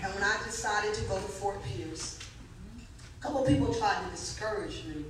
[0.03, 2.19] And when I decided to go to Fort Pierce,
[3.21, 5.05] a couple people tried to discourage me.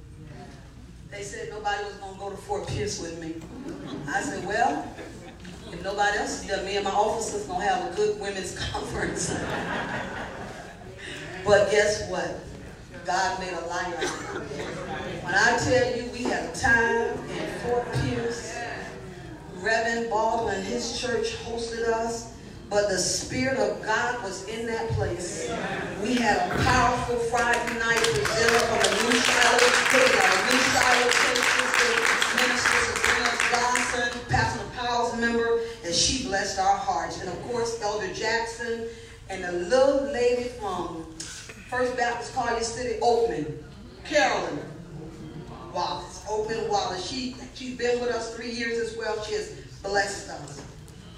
[1.12, 3.36] They said nobody was going to go to Fort Pierce with me.
[4.08, 4.92] I said, well,
[5.72, 9.32] if nobody else there, me and my officers going to have a good women's conference.
[11.44, 12.40] but guess what?
[13.06, 14.42] God made a of.
[15.22, 18.58] When I tell you we had a time in Fort Pierce,
[19.58, 22.34] Reverend Baldwin and his church hosted us.
[22.68, 25.48] But the Spirit of God was in that place.
[26.02, 31.10] We had a powerful Friday night presenter from the New Shiloh State, our New Shiloh
[31.14, 31.56] State
[32.42, 37.20] Minister Sabrina Johnson, Pastor Powell's member, and she blessed our hearts.
[37.20, 38.88] And of course, Elder Jackson
[39.30, 41.06] and the little lady from
[41.68, 43.62] First Baptist Collier City, Oakman,
[44.04, 44.60] Carolyn
[45.74, 46.24] Wallace.
[46.28, 47.04] Oakman Wallace.
[47.04, 49.20] She, she's been with us three years as well.
[49.24, 50.62] She has blessed us.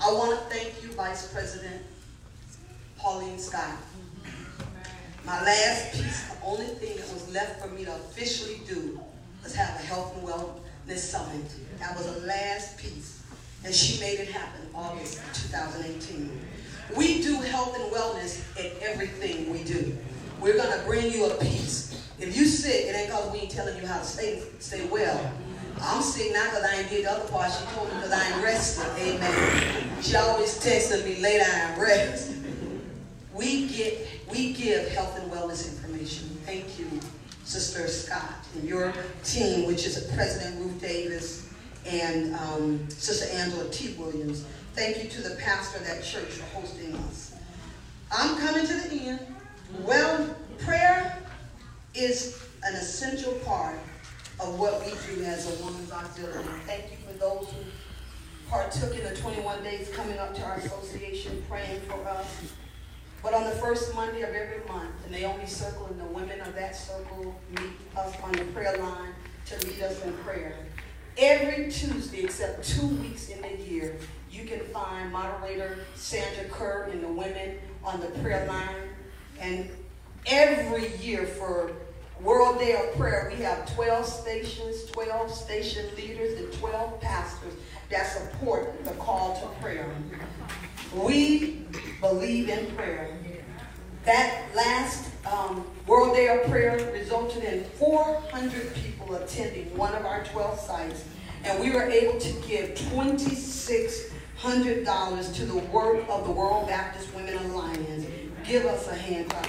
[0.02, 1.82] I want to thank you, Vice President
[2.96, 3.76] Pauline Scott.
[5.26, 8.98] My last piece, the only thing that was left for me to officially do
[9.42, 11.44] was have a health and wellness summit.
[11.78, 13.22] That was the last piece.
[13.64, 16.40] And she made it happen August 2018.
[16.96, 19.98] We do health and wellness in everything we do.
[20.40, 22.08] We're going to bring you a piece.
[22.18, 25.32] If you sick, it ain't because we ain't telling you how to stay, stay well.
[25.80, 27.52] I'm sick not because I ain't did the other part.
[27.52, 28.86] She told me because I ain't rested.
[28.98, 30.02] Amen.
[30.02, 32.32] She always texting me, down and rest.
[33.32, 36.28] We get we give health and wellness information.
[36.44, 36.88] Thank you,
[37.44, 41.48] Sister Scott, and your team, which is President Ruth Davis
[41.86, 43.94] and um, Sister Angela T.
[43.94, 44.44] Williams.
[44.74, 47.36] Thank you to the pastor of that church for hosting us.
[48.10, 49.20] I'm coming to the end.
[49.76, 51.18] Well, prayer
[51.94, 53.78] is an essential part
[54.40, 56.42] of what we do as a woman's auxiliary.
[56.64, 57.60] Thank you for those who
[58.48, 62.26] partook in the 21 days coming up to our association praying for us.
[63.22, 66.54] But on the first Monday of every month, the Naomi Circle and the women of
[66.54, 69.12] that circle meet us on the prayer line
[69.46, 70.54] to lead us in prayer.
[71.18, 73.96] Every Tuesday, except two weeks in the year,
[74.30, 78.88] you can find moderator Sandra Kerr and the women on the prayer line.
[79.40, 79.68] And
[80.26, 81.72] every year for
[82.20, 87.54] World Day of Prayer, we have 12 stations, 12 station leaders, and 12 pastors
[87.90, 89.88] that support the call to prayer.
[90.92, 91.64] We
[92.00, 93.16] believe in prayer.
[94.04, 100.24] That last um, World Day of Prayer resulted in 400 people attending one of our
[100.24, 101.04] 12 sites,
[101.44, 107.36] and we were able to give $2,600 to the work of the World Baptist Women
[107.36, 108.06] Alliance.
[108.48, 109.44] Give us a hand clap.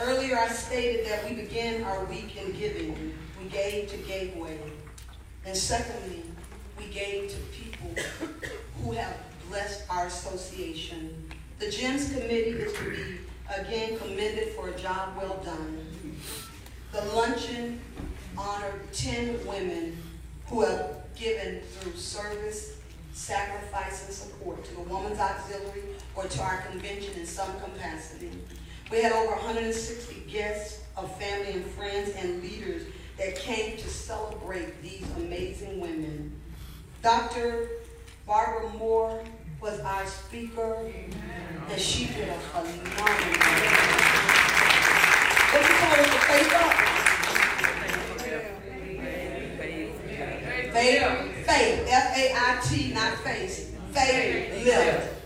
[0.00, 3.12] Earlier, I stated that we began our week in giving.
[3.38, 4.58] We gave to Gateway.
[5.44, 6.22] And secondly,
[6.78, 8.02] we gave to people
[8.82, 9.14] who have
[9.50, 11.30] blessed our association.
[11.58, 13.18] The GEMS Committee is to be
[13.54, 15.86] again commended for a job well done.
[16.92, 17.78] The luncheon
[18.38, 19.98] honored 10 women
[20.46, 22.79] who have given through service,
[23.12, 25.82] sacrifice, and support to the Women's Auxiliary
[26.14, 28.30] or to our convention in some capacity.
[28.90, 32.82] We had over 160 guests of family and friends and leaders
[33.18, 36.40] that came to celebrate these amazing women.
[37.02, 37.68] Dr.
[38.26, 39.22] Barbara Moore
[39.60, 40.90] was our speaker,
[41.68, 43.80] and she did a phenomenal job.
[45.52, 46.50] You call faith?
[50.72, 53.70] Faith, faith, F-A-I-T, not face.
[53.92, 55.16] Faith lift.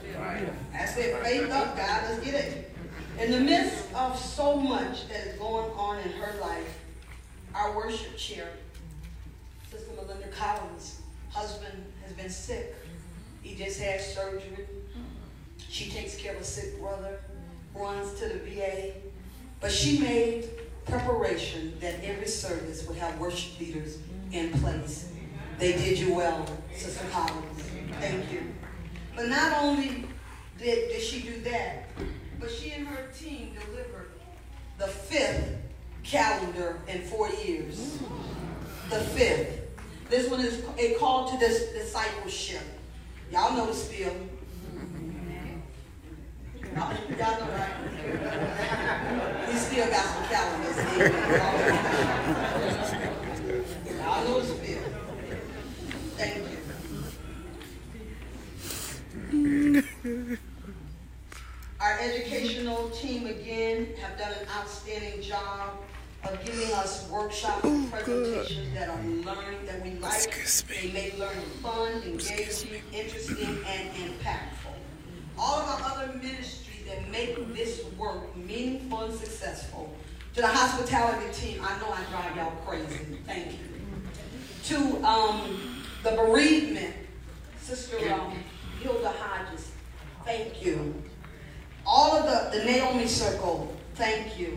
[0.72, 2.76] That's it, faith up, God, let's get it.
[3.20, 6.80] In the midst of so much that is going on in her life,
[7.54, 8.48] our worship chair,
[9.70, 11.00] Sister Melinda Collins'
[11.30, 12.74] husband has been sick.
[13.42, 14.66] He just had surgery.
[15.68, 17.20] She takes care of a sick brother,
[17.74, 18.92] runs to the VA.
[19.60, 20.48] But she made
[20.86, 23.98] preparation that every service would have worship leaders
[24.32, 25.10] in place.
[25.58, 27.62] They did you well, Sister Collins.
[28.00, 28.42] Thank you.
[29.14, 30.06] But not only
[30.58, 31.88] did, did she do that,
[32.40, 34.10] but she and her team delivered
[34.78, 35.56] the fifth
[36.02, 37.98] calendar in four years.
[38.90, 39.60] The fifth.
[40.10, 42.62] This one is a call to this discipleship.
[43.32, 44.12] Y'all know the spiel.
[46.74, 47.70] Y'all, y'all know right.
[49.48, 50.76] We still got some calendars.
[53.96, 54.63] Y'all know the spiel.
[56.16, 56.36] Thank
[59.32, 60.38] you.
[61.80, 65.76] Our educational team again have done an outstanding job
[66.22, 70.46] of giving us workshops and presentations that are learning that we like.
[70.68, 74.72] They make learning fun, engaging, interesting, and impactful.
[75.36, 79.92] All of our other ministries that make this work meaningful and successful.
[80.34, 83.18] To the hospitality team, I know I drive y'all crazy.
[83.26, 83.58] Thank you.
[84.64, 85.73] To um,
[86.04, 86.94] the bereavement,
[87.60, 88.38] Sister um,
[88.80, 89.72] Hilda Hodges,
[90.24, 90.94] thank you.
[91.86, 94.56] All of the, the Naomi Circle, thank you.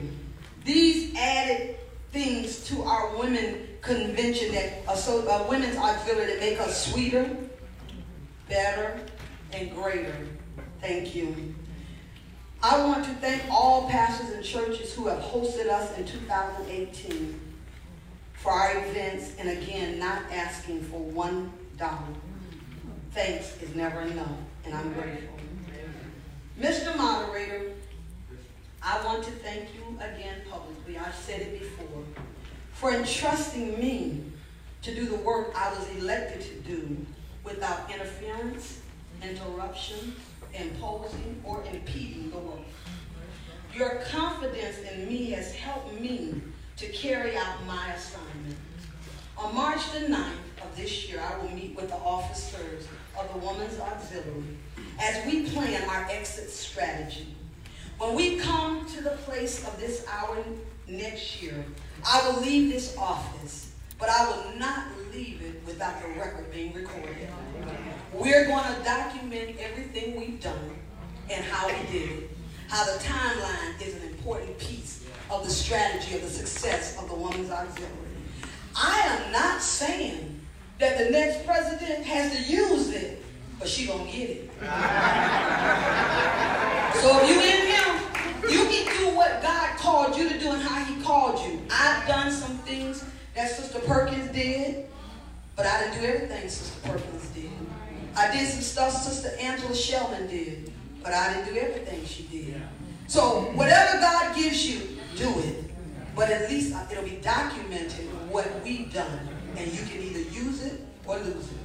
[0.65, 1.77] These added
[2.11, 7.29] things to our women convention that uh, so uh, women's auxiliary that make us sweeter,
[8.49, 8.99] better,
[9.53, 10.13] and greater.
[10.81, 11.55] Thank you.
[12.61, 17.46] I want to thank all pastors and churches who have hosted us in 2018
[18.47, 21.99] for our events and again not asking for one dollar.
[23.11, 25.35] Thanks is never enough, and I'm grateful.
[26.57, 26.95] Mr.
[26.95, 27.73] Moderator,
[28.81, 30.97] I want to thank you again publicly.
[30.97, 32.03] I've said it before.
[32.71, 34.23] For entrusting me
[34.81, 37.05] to do the work I was elected to do
[37.43, 38.79] without interference,
[39.21, 40.15] interruption,
[40.53, 42.61] imposing, or impeding the work.
[43.73, 46.41] Your confidence in me has helped me
[46.77, 48.55] to carry out my assignment.
[49.35, 52.87] On March the 9th of this year, I will meet with the officers
[53.19, 54.57] of the Women's Auxiliary
[54.99, 57.35] as we plan our exit strategy.
[57.97, 60.37] When we come to the place of this hour
[60.87, 61.65] next year,
[62.05, 66.73] I will leave this office, but I will not leave it without the record being
[66.73, 67.27] recorded.
[68.13, 70.75] We're going to document everything we've done
[71.31, 72.29] and how we did it.
[72.67, 77.15] How the timeline is an important piece of the strategy of the success of the
[77.15, 77.93] Women's Auxiliary.
[78.75, 80.39] I am not saying
[80.79, 83.23] that the next president has to use it
[83.59, 84.49] but she gonna get it.
[87.01, 87.95] so if you in him,
[88.49, 91.59] you can do what God called you to do and how he called you.
[91.71, 93.03] I've done some things
[93.35, 94.85] that Sister Perkins did,
[95.55, 97.49] but I didn't do everything Sister Perkins did.
[98.15, 100.71] I did some stuff Sister Angela Shelman did,
[101.03, 102.61] but I didn't do everything she did.
[103.07, 105.63] So whatever God gives you, do it.
[106.15, 109.27] But at least it'll be documented what we've done.
[109.55, 111.57] And you can either use it or lose it.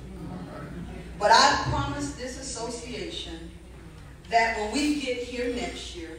[1.18, 3.50] But I promise this association
[4.30, 6.18] that when we get here next year,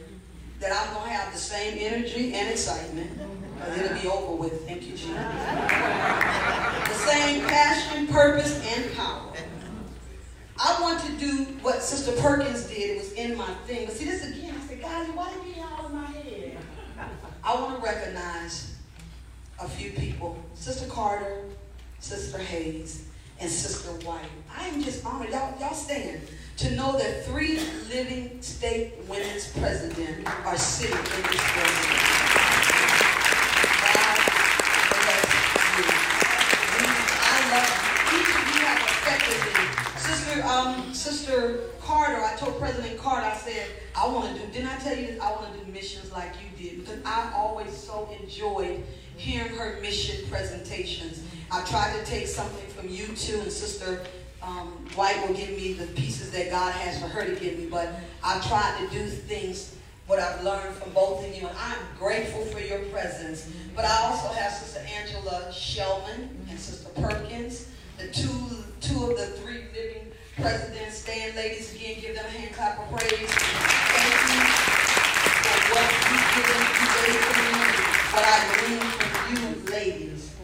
[0.60, 3.10] that I'm going to have the same energy and excitement.
[3.56, 4.66] Because it'll be over with.
[4.66, 5.08] Thank you, Jesus.
[5.08, 9.32] the same passion, purpose, and power.
[10.58, 12.96] I want to do what Sister Perkins did.
[12.96, 13.86] It was in my thing.
[13.86, 16.03] But see, this again, I said, guys, why did be all in my?
[17.46, 18.74] I want to recognize
[19.60, 20.38] a few people.
[20.54, 21.44] Sister Carter,
[22.00, 23.06] Sister Hayes,
[23.38, 24.24] and Sister White.
[24.56, 25.28] I am just honored.
[25.28, 26.22] Y'all, y'all stand
[26.56, 27.58] to know that three
[27.90, 32.00] living state women's presidents are sitting in this building.
[33.84, 34.16] God
[35.04, 35.28] bless
[35.76, 35.84] you.
[37.20, 38.20] I love you.
[38.20, 39.64] Each of you have affected me.
[40.00, 44.68] Sister, um, Sister Carter, I told President Carter, I said, I want to do, didn't
[44.68, 46.80] I tell you I want to do missions like you did?
[46.80, 48.82] Because I always so enjoyed
[49.16, 51.22] hearing her mission presentations.
[51.50, 54.04] I tried to take something from you too, and Sister
[54.42, 57.66] um, White will give me the pieces that God has for her to give me,
[57.66, 57.90] but
[58.22, 62.44] I tried to do things what I've learned from both of you, and I'm grateful
[62.46, 63.50] for your presence.
[63.74, 69.26] But I also have Sister Angela Shellman and Sister Perkins, the two two of the
[69.26, 69.53] three
[70.38, 70.98] living presidents.
[70.98, 73.30] Stand, ladies, again, give them a hand clap of praise.
[73.30, 74.42] Thank you
[75.42, 77.52] for what you've given, you gave to me,
[78.12, 80.34] what I gleaned from you, ladies.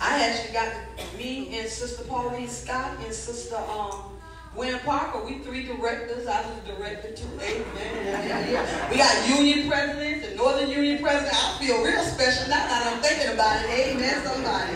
[0.00, 0.72] I actually got
[1.16, 4.18] me and Sister Pauline Scott and Sister um,
[4.54, 5.24] Gwen Parker.
[5.24, 6.26] We three directors.
[6.26, 7.26] I was a director too.
[7.40, 8.90] Amen.
[8.90, 11.34] We got union presidents the Northern Union president.
[11.34, 13.70] I feel real special now that I'm thinking about it.
[13.70, 14.74] Amen, somebody.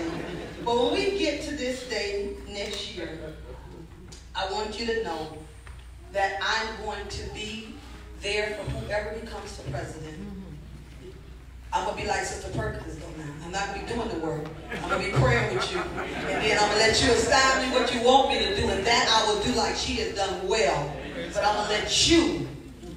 [0.65, 3.19] But when we get to this day next year,
[4.39, 5.37] I want you to know
[6.13, 7.75] that I'm going to be
[8.23, 10.17] there for whoever becomes the president.
[11.73, 13.31] I'm gonna be like Sister Perkins though now.
[13.45, 14.45] I'm not gonna be doing the work.
[14.83, 15.81] I'm gonna be praying with you.
[15.81, 18.87] And then I'm gonna let you assign me what you want me to do, and
[18.87, 20.97] that I will do like she has done well.
[21.35, 22.49] But I'm gonna let you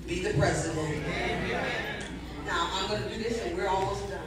[0.07, 1.03] be the president.
[2.45, 4.21] Now I'm gonna do this and we're almost done.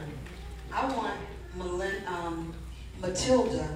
[0.71, 1.13] I want
[1.55, 2.53] Melin, um,
[2.99, 3.69] Matilda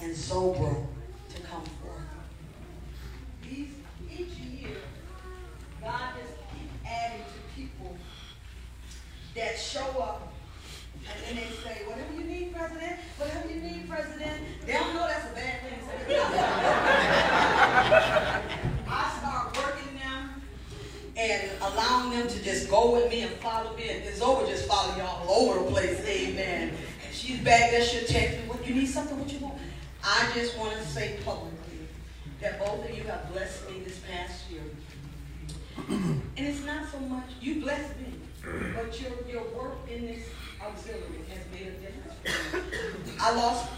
[0.00, 0.86] and Zobra
[1.34, 1.92] to come forth.
[3.42, 3.68] These,
[4.10, 4.70] each year,
[5.92, 7.94] God just keep adding to people
[9.34, 10.32] that show up
[10.94, 14.40] and then they say, whatever you need, President, whatever you need, President.
[14.64, 15.80] They don't know that's a bad thing.
[18.88, 20.42] I start working them
[21.16, 23.90] and allowing them to just go with me and follow me.
[23.90, 26.00] And over just follow you all all over the place.
[26.06, 26.70] Amen.
[26.70, 29.58] And she's back there, she'll text me, what you need something, what you want?
[30.02, 31.86] I just want to say publicly
[32.40, 34.62] that both of you have blessed me this past year.
[35.88, 38.06] and it's not so much, you blessed me.
[38.74, 40.24] But your, your work in this
[40.60, 43.20] auxiliary has made a difference.
[43.20, 43.70] I lost,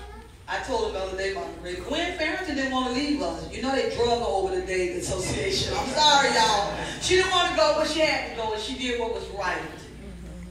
[0.48, 1.86] I told him the other day about the great.
[1.86, 3.52] Gwen Farrington didn't want to leave us.
[3.54, 5.74] You know they drug her over the day, the Association.
[5.76, 6.74] I'm sorry, y'all.
[7.02, 9.28] She didn't want to go, but she had to go, and she did what was
[9.28, 9.60] right.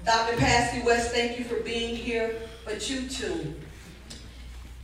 [0.06, 0.38] Dr.
[0.38, 2.36] Patsy West, thank you for being here,
[2.66, 3.56] but you too.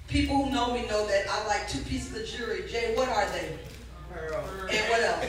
[0.08, 2.64] People who know me know that I like two pieces of jewelry.
[2.68, 3.58] Jay, what are they?
[4.12, 4.44] Pearl.
[4.72, 5.26] And what else?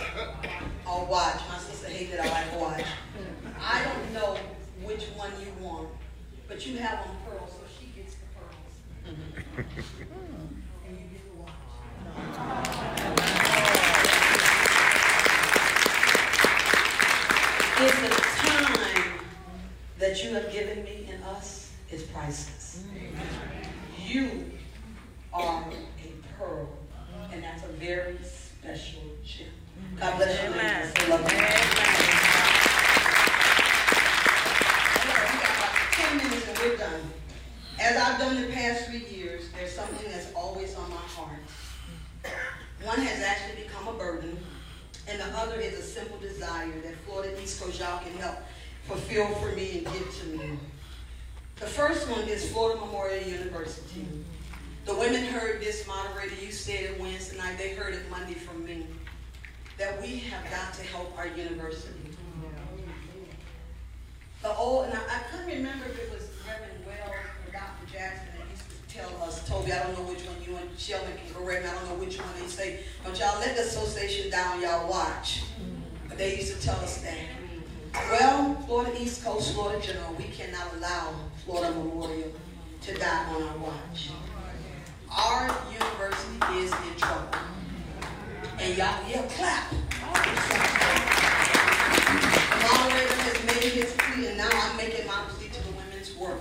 [0.86, 1.40] A watch.
[1.48, 2.84] My sister hated I like watch.
[3.60, 4.36] I don't know
[4.82, 5.88] which one you want,
[6.48, 8.74] but you have on pearls, so she gets the pearls.
[10.86, 11.50] and you get the watch.
[17.82, 19.12] It's the time
[19.98, 22.84] that you have given me and us is priceless.
[24.06, 24.50] You
[25.32, 26.68] are a pearl,
[27.32, 28.18] and that's a very
[28.60, 29.46] special gem.
[29.48, 30.00] Mm-hmm.
[30.00, 30.50] God bless you.
[30.52, 31.38] I love you.
[35.92, 37.00] 10 minutes and we're done.
[37.80, 41.40] As I've done the past three years, there's something that's always on my heart.
[42.84, 44.38] One has actually become a burden,
[45.08, 48.36] and the other is a simple desire that Florida East Coast y'all can help
[48.84, 50.58] fulfill for me and give to me.
[51.56, 54.06] The first one is Florida Memorial University.
[54.86, 58.64] The women heard this moderator, you said it Wednesday night, they heard it Monday from
[58.64, 58.86] me,
[59.78, 61.94] that we have got to help our university.
[64.42, 67.10] The old, and I, I couldn't remember if it was Reverend Wells
[67.46, 67.92] or Dr.
[67.92, 71.12] Jackson that used to tell us, Toby, I don't know which one you and Sheldon
[71.12, 74.30] can correct me, I don't know which one they say, don't y'all let the association
[74.30, 75.42] down, y'all watch.
[76.08, 77.18] But they used to tell us that.
[77.92, 81.14] Well, Florida East Coast, Florida General, we cannot allow
[81.44, 82.32] Florida Memorial
[82.80, 84.10] to die on our watch.
[85.16, 87.26] Our university is in trouble.
[88.60, 89.72] And y'all, yeah, clap.
[92.62, 96.38] Moderator has made his plea, and now I'm making my plea to the women's work.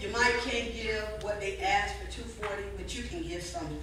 [0.00, 3.78] You might can't give what they asked for 240, but you can give something.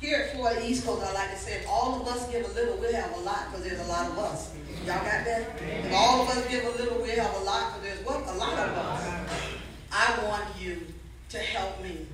[0.00, 2.52] Here at Florida East Coast, I like to say, if all of us give a
[2.52, 4.52] little, we'll have a lot because there's a lot of us.
[4.84, 5.48] Y'all got that?
[5.62, 8.28] If all of us give a little, we'll have a lot because there's what?
[8.28, 9.06] A lot of us.
[9.92, 10.92] I want you
[11.32, 12.06] to help me.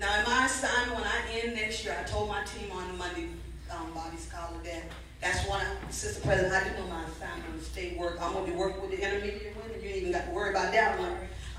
[0.00, 3.28] Now, in my assignment, when I end next year, I told my team on Monday,
[3.70, 4.82] um, Bobby Scholar, that
[5.20, 8.16] that's one, Sister President, I didn't know my assignment was state work.
[8.18, 9.82] I'm going to be working with the intermediate women.
[9.82, 11.12] You ain't even got to worry about that one.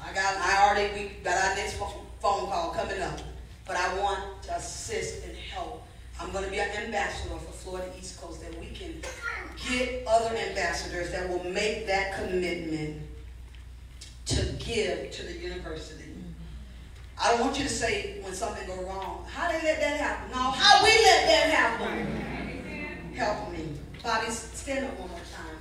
[0.03, 3.19] I got, I already, we got our next phone call coming up.
[3.65, 5.83] But I want to assist and help.
[6.19, 8.95] I'm going to be an ambassador for Florida East Coast that we can
[9.69, 13.01] get other ambassadors that will make that commitment
[14.27, 16.06] to give to the university.
[17.19, 20.31] I don't want you to say when something go wrong, how they let that happen?
[20.31, 23.13] No, how we let that happen.
[23.13, 23.73] Help me.
[24.03, 25.57] Bobby, stand up one more time.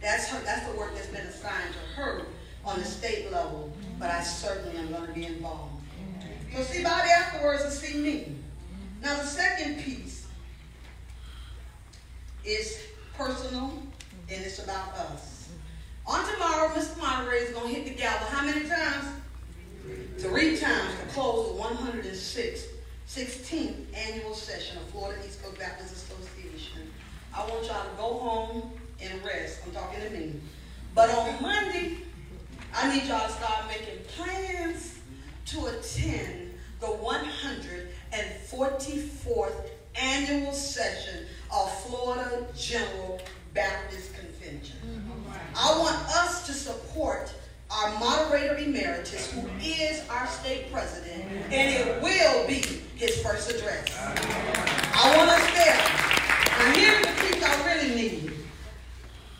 [0.00, 2.22] That's her, that's the work that's been assigned to her
[2.64, 5.74] on the state level, but I certainly am going to be involved.
[6.50, 8.36] You'll see Bobby afterwards and see me.
[9.02, 10.26] Now the second piece
[12.44, 12.78] is
[13.16, 13.82] personal
[14.30, 15.48] and it's about us.
[16.06, 16.98] On tomorrow, Mr.
[16.98, 19.06] Moderator is going to hit the gavel how many times?
[20.18, 20.83] Three times
[21.14, 22.66] to close the 106th,
[23.08, 26.92] 16th annual session of Florida East Coast Baptist Association.
[27.34, 29.60] I want y'all to go home and rest.
[29.64, 30.34] I'm talking to me.
[30.94, 31.96] But on Monday,
[32.74, 34.98] I need y'all to start making plans
[35.46, 43.20] to attend the 144th annual session of Florida General
[43.52, 44.78] Baptist Convention.
[44.84, 45.12] Mm-hmm.
[45.56, 47.32] I want us to support
[47.74, 52.62] our moderator emeritus, who is our state president, and it will be
[52.94, 53.84] his first address.
[53.98, 55.80] I want us there.
[56.58, 58.32] Now here's the piece I really need.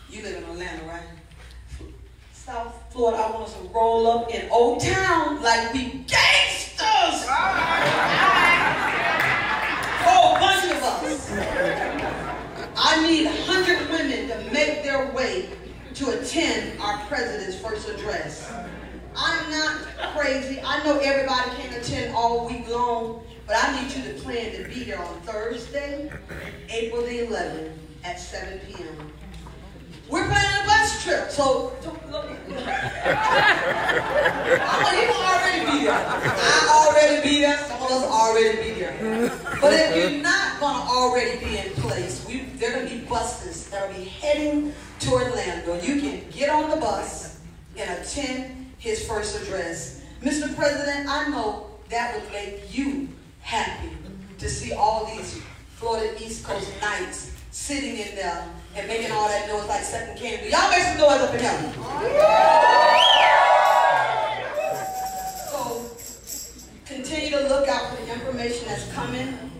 [0.09, 1.03] You live in Atlanta, right?
[2.33, 7.25] South Florida, I want us to roll up in Old Town like we gangsters.
[10.03, 11.31] Whole bunch of us.
[12.77, 15.49] I need 100 women to make their way
[15.95, 18.51] to attend our president's first address.
[19.15, 19.81] I'm not
[20.13, 20.59] crazy.
[20.61, 24.67] I know everybody can't attend all week long, but I need you to plan to
[24.67, 26.11] be there on Thursday,
[26.69, 27.71] April the 11th
[28.03, 29.13] at 7 p.m.
[30.09, 32.25] We're planning a bus trip, so don't look.
[32.25, 32.35] oh,
[34.91, 35.95] you will already be there.
[35.95, 37.57] I already be there.
[37.57, 39.31] Some of us already be there.
[39.61, 43.67] But if you're not gonna already be in place, we, there are gonna be buses
[43.69, 45.79] that'll be heading to Orlando.
[45.81, 47.39] You can get on the bus
[47.77, 50.03] and attend his first address.
[50.21, 50.53] Mr.
[50.55, 53.09] President, I know that would make you
[53.41, 53.89] happy
[54.37, 55.41] to see all these
[55.75, 60.49] Florida East Coast Knights sitting in there and making all that noise like second candy.
[60.49, 61.39] Y'all make some noise up in.
[65.49, 65.91] So
[66.85, 69.51] continue to look out for the information that's coming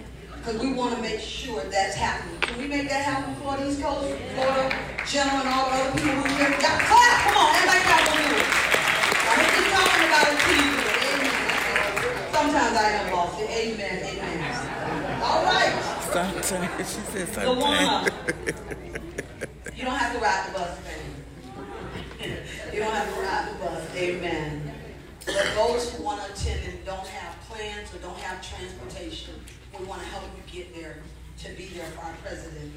[0.45, 2.39] because we want to make sure that's happening.
[2.41, 4.77] Can we make that happen, Florida East Coast, Florida,
[5.07, 7.25] General, and all the other people who have got clap?
[7.25, 8.29] Come on, everybody clap for me.
[9.25, 10.69] I heard you talking about it too.
[11.01, 11.33] Amen.
[12.29, 13.41] Sometimes I am lost.
[13.41, 13.97] Amen.
[14.05, 14.37] Amen.
[15.23, 15.73] All right.
[16.13, 17.57] Sometimes she said something.
[19.75, 21.01] you don't have to ride the bus, man.
[22.71, 23.81] You don't have to ride the bus.
[23.95, 24.73] Amen.
[25.25, 29.33] But those who want to attend and don't have plans or don't have transportation,
[29.79, 30.97] we want to help you get there
[31.39, 32.71] to be there for our president.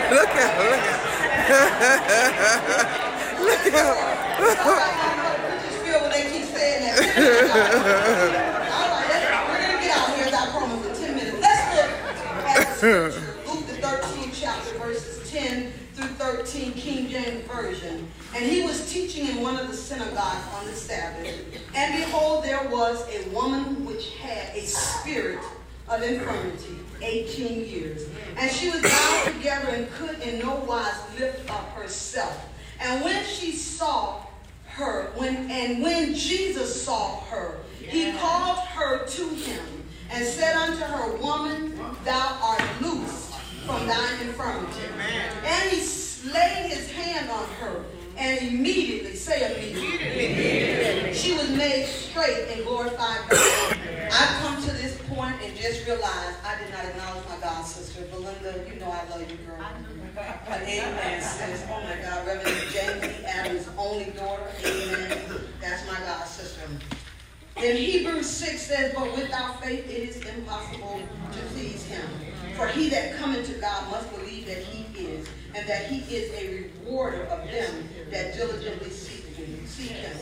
[0.09, 0.73] Look at her,
[3.43, 4.07] look at her.
[4.39, 4.77] Look at her.
[4.77, 6.95] I just feel when they keep saying that.
[8.73, 11.39] All right, let's, we're going to get out here, as I promised, in 10 minutes.
[11.41, 11.91] Let's look
[12.47, 18.07] at the scripture, Luke the 13th chapter, verses 10 through 13, King James Version.
[18.35, 21.27] And he was teaching in one of the synagogues on the Sabbath.
[21.73, 25.39] And behold, there was a woman which had a spirit
[25.89, 28.07] of infirmity, 18 years.
[28.37, 32.47] And she was bound together and could in no wise lift up herself.
[32.79, 34.21] And when she saw
[34.67, 39.76] her, when and when Jesus saw her, he called her to him
[40.11, 43.33] and said unto her, Woman, thou art loosed
[43.65, 44.81] from thine infirmity.
[45.43, 45.79] And he
[46.31, 47.83] laid his hand on her,
[48.17, 53.77] and immediately, say immediately, she was made straight and glorified God.
[54.11, 58.03] I've come to this point and just realized I did not acknowledge my God sister.
[58.11, 59.63] Belinda, you know I love you, girl.
[60.15, 61.65] But amen, sis.
[61.69, 64.47] Oh my God, Reverend Jamie Adams' only daughter.
[64.65, 65.21] Amen.
[65.61, 66.61] That's my God sister.
[67.57, 71.01] In Hebrews 6 says, But without faith it is impossible
[71.31, 72.07] to please him.
[72.55, 76.31] For he that cometh to God must believe that he is, and that he is
[76.33, 79.65] a rewarder of them that diligently seek him.
[79.65, 80.17] Seek him.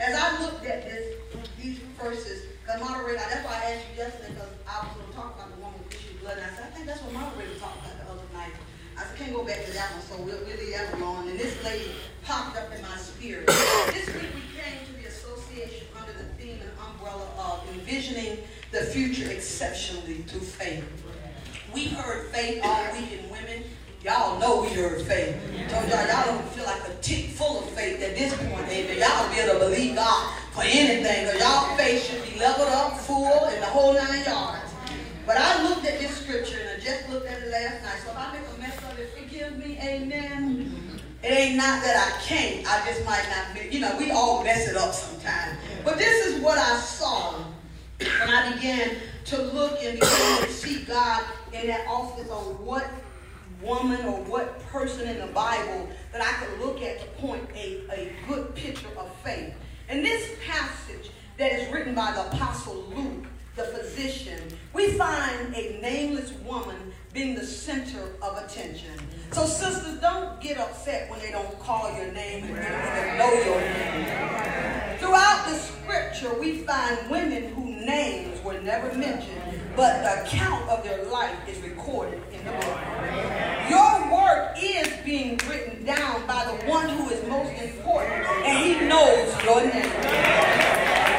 [0.00, 1.16] As I looked at this,
[1.60, 5.14] these verses, because moderator, that's why I asked you yesterday, because I was going to
[5.14, 7.12] talk about the woman with issue of blood, and I said, I think that's what
[7.12, 8.52] moderator talked about the other night.
[8.96, 11.28] I said, can't go back to that one, so we'll, leave that alone.
[11.28, 11.92] And this lady
[12.24, 13.46] popped up in my spirit.
[13.46, 18.38] this week we came to the association under the theme and umbrella of envisioning
[18.70, 20.84] the future exceptionally through faith.
[21.72, 23.64] We heard faith all week in women.
[24.04, 25.34] Y'all know we heard faith.
[25.68, 28.98] Told y'all, y'all don't feel like a tick full of faith at this point, amen.
[28.98, 32.98] Y'all be able to believe God for anything, because y'all faith should be leveled up,
[32.98, 34.70] full, and the whole nine yards.
[35.26, 38.00] But I looked at this scripture, and I just looked at it last night.
[38.04, 41.00] So if I make a mess of it, forgive me, amen.
[41.22, 44.68] It ain't not that I can't, I just might not you know, we all mess
[44.68, 45.58] it up sometimes.
[45.84, 47.44] But this is what I saw
[47.98, 48.96] when I began
[49.26, 52.88] to look and begin to see God in that office of what
[53.62, 57.82] woman or what person in the Bible that I could look at to point a,
[57.90, 59.52] a good picture of faith.
[59.88, 63.26] In this passage that is written by the Apostle Luke,
[63.56, 64.40] the physician,
[64.72, 68.92] we find a nameless woman being the center of attention.
[69.32, 73.60] So, sisters, don't get upset when they don't call your name and don't know your
[73.60, 74.98] name.
[74.98, 79.40] Throughout the scripture, we find women whose names were never mentioned,
[79.76, 82.78] but the account of their life is recorded in the book.
[83.68, 88.86] Your work is being written down by the one who is most important, and he
[88.86, 89.92] knows your name.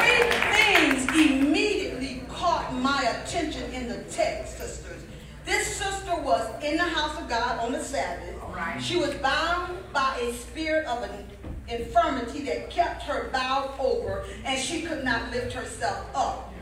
[0.02, 0.24] Three
[0.58, 5.04] things immediately caught my attention in the text, sisters.
[5.50, 8.36] This sister was in the house of God on the Sabbath.
[8.80, 11.26] She was bound by a spirit of an
[11.68, 16.54] infirmity that kept her bowed over, and she could not lift herself up.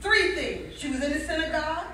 [0.00, 0.76] Three things.
[0.76, 1.86] She was in the synagogue,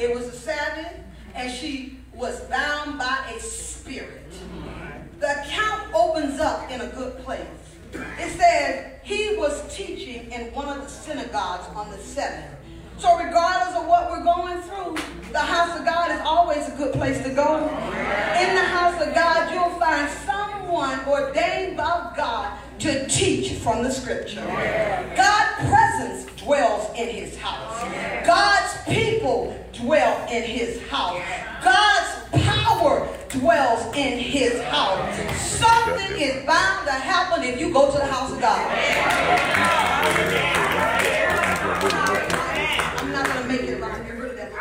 [0.00, 0.94] it was a Sabbath,
[1.34, 4.32] and she was bound by a spirit.
[5.20, 7.42] The account opens up in a good place.
[7.92, 12.53] It says he was teaching in one of the synagogues on the seventh.
[12.98, 14.96] So regardless of what we're going through,
[15.32, 17.58] the house of God is always a good place to go.
[17.58, 23.90] In the house of God, you'll find someone ordained by God to teach from the
[23.90, 24.44] scripture.
[25.16, 27.82] God's presence dwells in his house.
[28.26, 31.22] God's people dwell in his house.
[31.62, 35.16] God's power dwells in his house.
[35.40, 38.70] Something is bound to happen if you go to the house of God.
[42.98, 44.20] I'm not going to make it around here.
[44.20, 44.52] Rid of that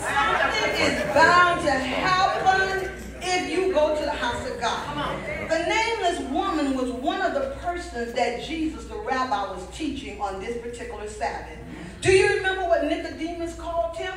[0.00, 2.90] Something is bound to happen
[3.20, 5.18] if you go to the house of God.
[5.48, 10.40] The nameless woman was one of the persons that Jesus, the rabbi, was teaching on
[10.40, 11.58] this particular Sabbath.
[12.00, 14.12] Do you remember what Nicodemus called him?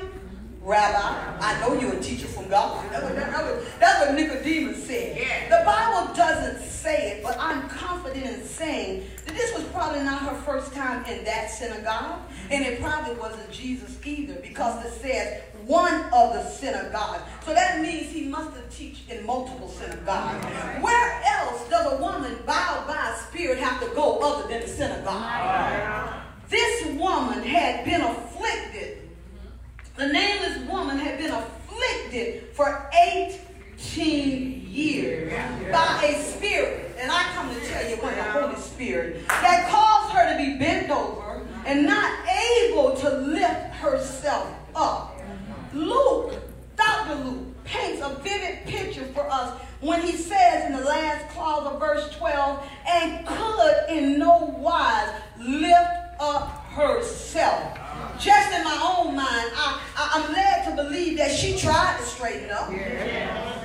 [0.62, 2.84] Rabbi, I know you're a teacher from God.
[2.92, 5.18] That's what, that's what Nicodemus said.
[5.48, 10.22] The Bible doesn't say it, but I'm confident in saying that this was probably not
[10.22, 15.44] her first time in that synagogue, and it probably wasn't Jesus either, because it says
[15.66, 17.24] one of the synagogues.
[17.46, 20.46] So that means he must have taught in multiple synagogues.
[20.82, 26.22] Where else does a woman bowed by spirit have to go other than the synagogue?
[26.50, 29.06] This woman had been afflicted
[29.98, 35.32] the nameless woman had been afflicted for 18 years
[35.72, 40.14] by a spirit, and I come to tell you what the Holy Spirit, that caused
[40.14, 45.15] her to be bent over and not able to lift herself up.
[45.76, 46.34] Luke,
[46.78, 47.16] Dr.
[47.16, 51.80] Luke, paints a vivid picture for us when he says in the last clause of
[51.80, 57.80] verse 12, and could in no wise lift up herself.
[58.20, 62.04] Just in my own mind, I, I, am led to believe that she tried to
[62.04, 62.72] straighten up.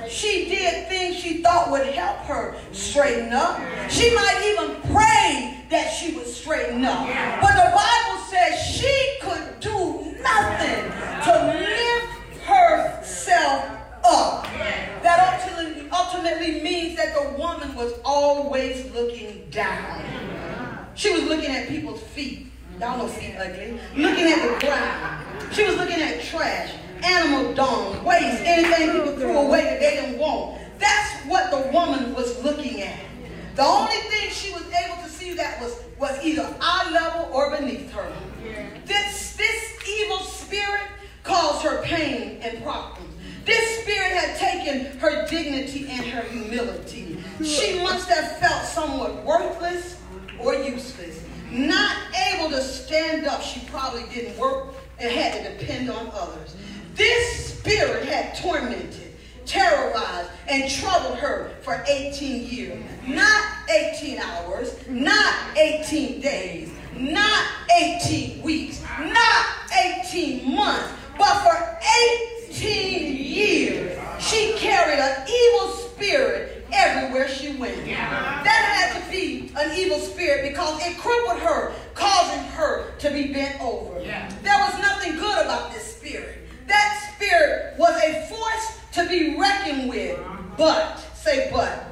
[0.09, 3.59] She did things she thought would help her straighten up.
[3.89, 7.07] She might even pray that she would straighten up.
[7.41, 10.83] But the Bible says she could do nothing
[11.23, 13.65] to lift herself
[14.03, 14.43] up.
[15.01, 20.01] That ultimately, ultimately means that the woman was always looking down.
[20.95, 22.47] She was looking at people's feet.
[22.79, 23.79] Y'all know feet ugly.
[23.95, 25.53] Looking at the ground.
[25.53, 26.73] She was looking at trash,
[27.03, 30.59] animal dung, waste, anything people threw oh, away that they didn't want.
[30.79, 32.99] That's what the woman was looking at.
[33.55, 37.55] The only thing she was able to see that was, was either eye level or
[37.55, 38.11] beneath her.
[38.85, 40.87] This, this evil spirit
[41.23, 43.13] caused her pain and problems.
[43.45, 47.17] This spirit had taken her dignity and her humility.
[47.43, 50.00] She must have felt somewhat worthless
[50.43, 51.23] or useless.
[51.51, 51.97] Not
[52.33, 56.55] able to stand up, she probably didn't work and had to depend on others.
[56.95, 59.15] This spirit had tormented,
[59.45, 62.83] terrorized, and troubled her for 18 years.
[63.07, 67.45] Not 18 hours, not 18 days, not
[67.79, 69.45] 18 weeks, not
[70.05, 71.79] 18 months, but for
[72.49, 77.85] 18 years she carried an evil spirit everywhere she went.
[77.85, 83.33] That had to be an evil spirit because it crippled her, causing her to be
[83.33, 83.99] bent over.
[84.43, 86.37] There was nothing good about this spirit.
[86.67, 90.19] That spirit was a force to be reckoned with.
[90.57, 91.91] But, say but,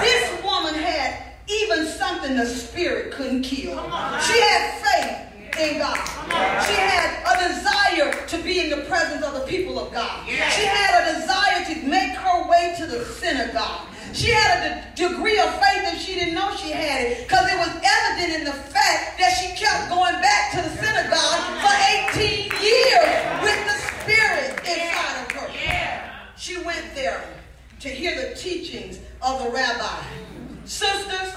[0.00, 3.76] this woman had even something the spirit couldn't kill.
[4.20, 5.96] She had faith in God.
[6.66, 10.26] She had a desire to be in the presence of the people of God.
[10.26, 13.88] She had a desire to make her way to the synagogue.
[14.14, 17.50] She had a de- degree of faith that she didn't know she had it because
[17.50, 21.74] it was evident in the fact that she kept going back to the synagogue for
[22.14, 26.12] 18 years with the spirit inside of her.
[26.36, 27.24] She went there
[27.80, 30.02] to hear the teachings of the rabbi.
[30.64, 31.34] Sisters,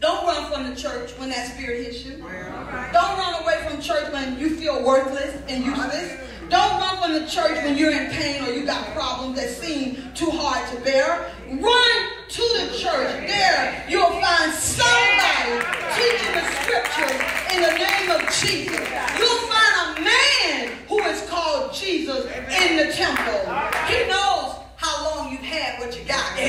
[0.00, 2.18] don't run from the church when that spirit hits you.
[2.18, 6.20] Don't run away from church when you feel worthless and useless.
[6.50, 10.02] Don't run from the church when you're in pain or you got problems that seem
[10.14, 11.30] too hard to bear.
[11.46, 13.26] Run to the church.
[13.26, 15.60] There you'll find somebody
[15.92, 17.20] teaching the scriptures
[17.52, 18.80] in the name of Jesus.
[19.18, 23.44] You'll find a man who is called Jesus in the temple.
[23.84, 26.32] He knows how long you've had what you got.
[26.38, 26.48] He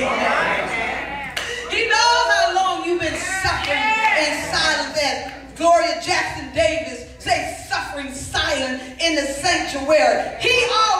[1.87, 4.97] knows how long you've been suffering in silence.
[5.01, 9.21] As Gloria Jackson Davis say, suffering silent in the
[9.69, 10.35] sanctuary.
[10.39, 10.98] He already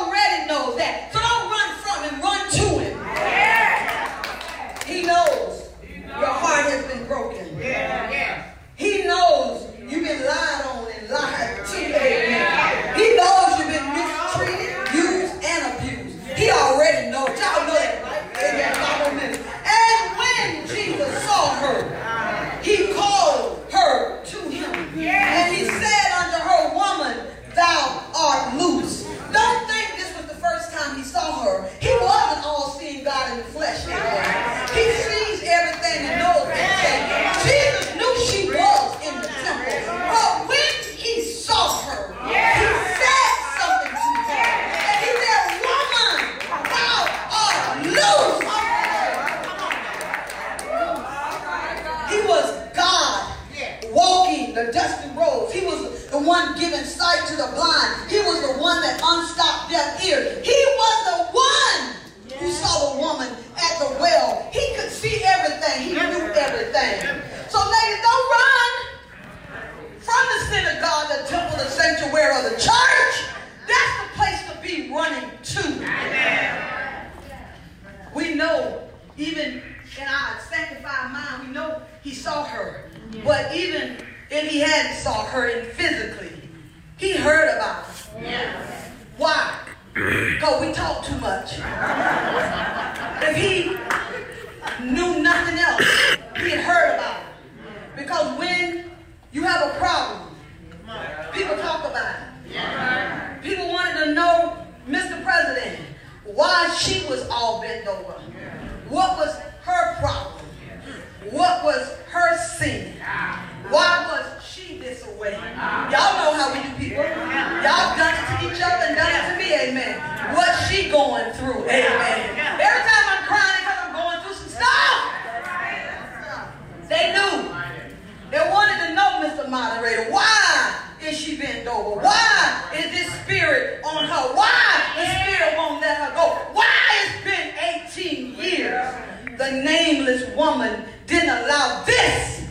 [141.50, 142.46] allow this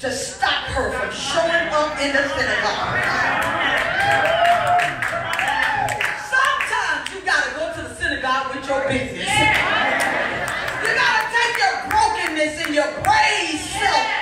[0.00, 2.98] to stop her from showing up in the synagogue.
[6.18, 9.30] Sometimes you gotta go to the synagogue with your business.
[10.82, 14.19] You gotta take your brokenness and your praise self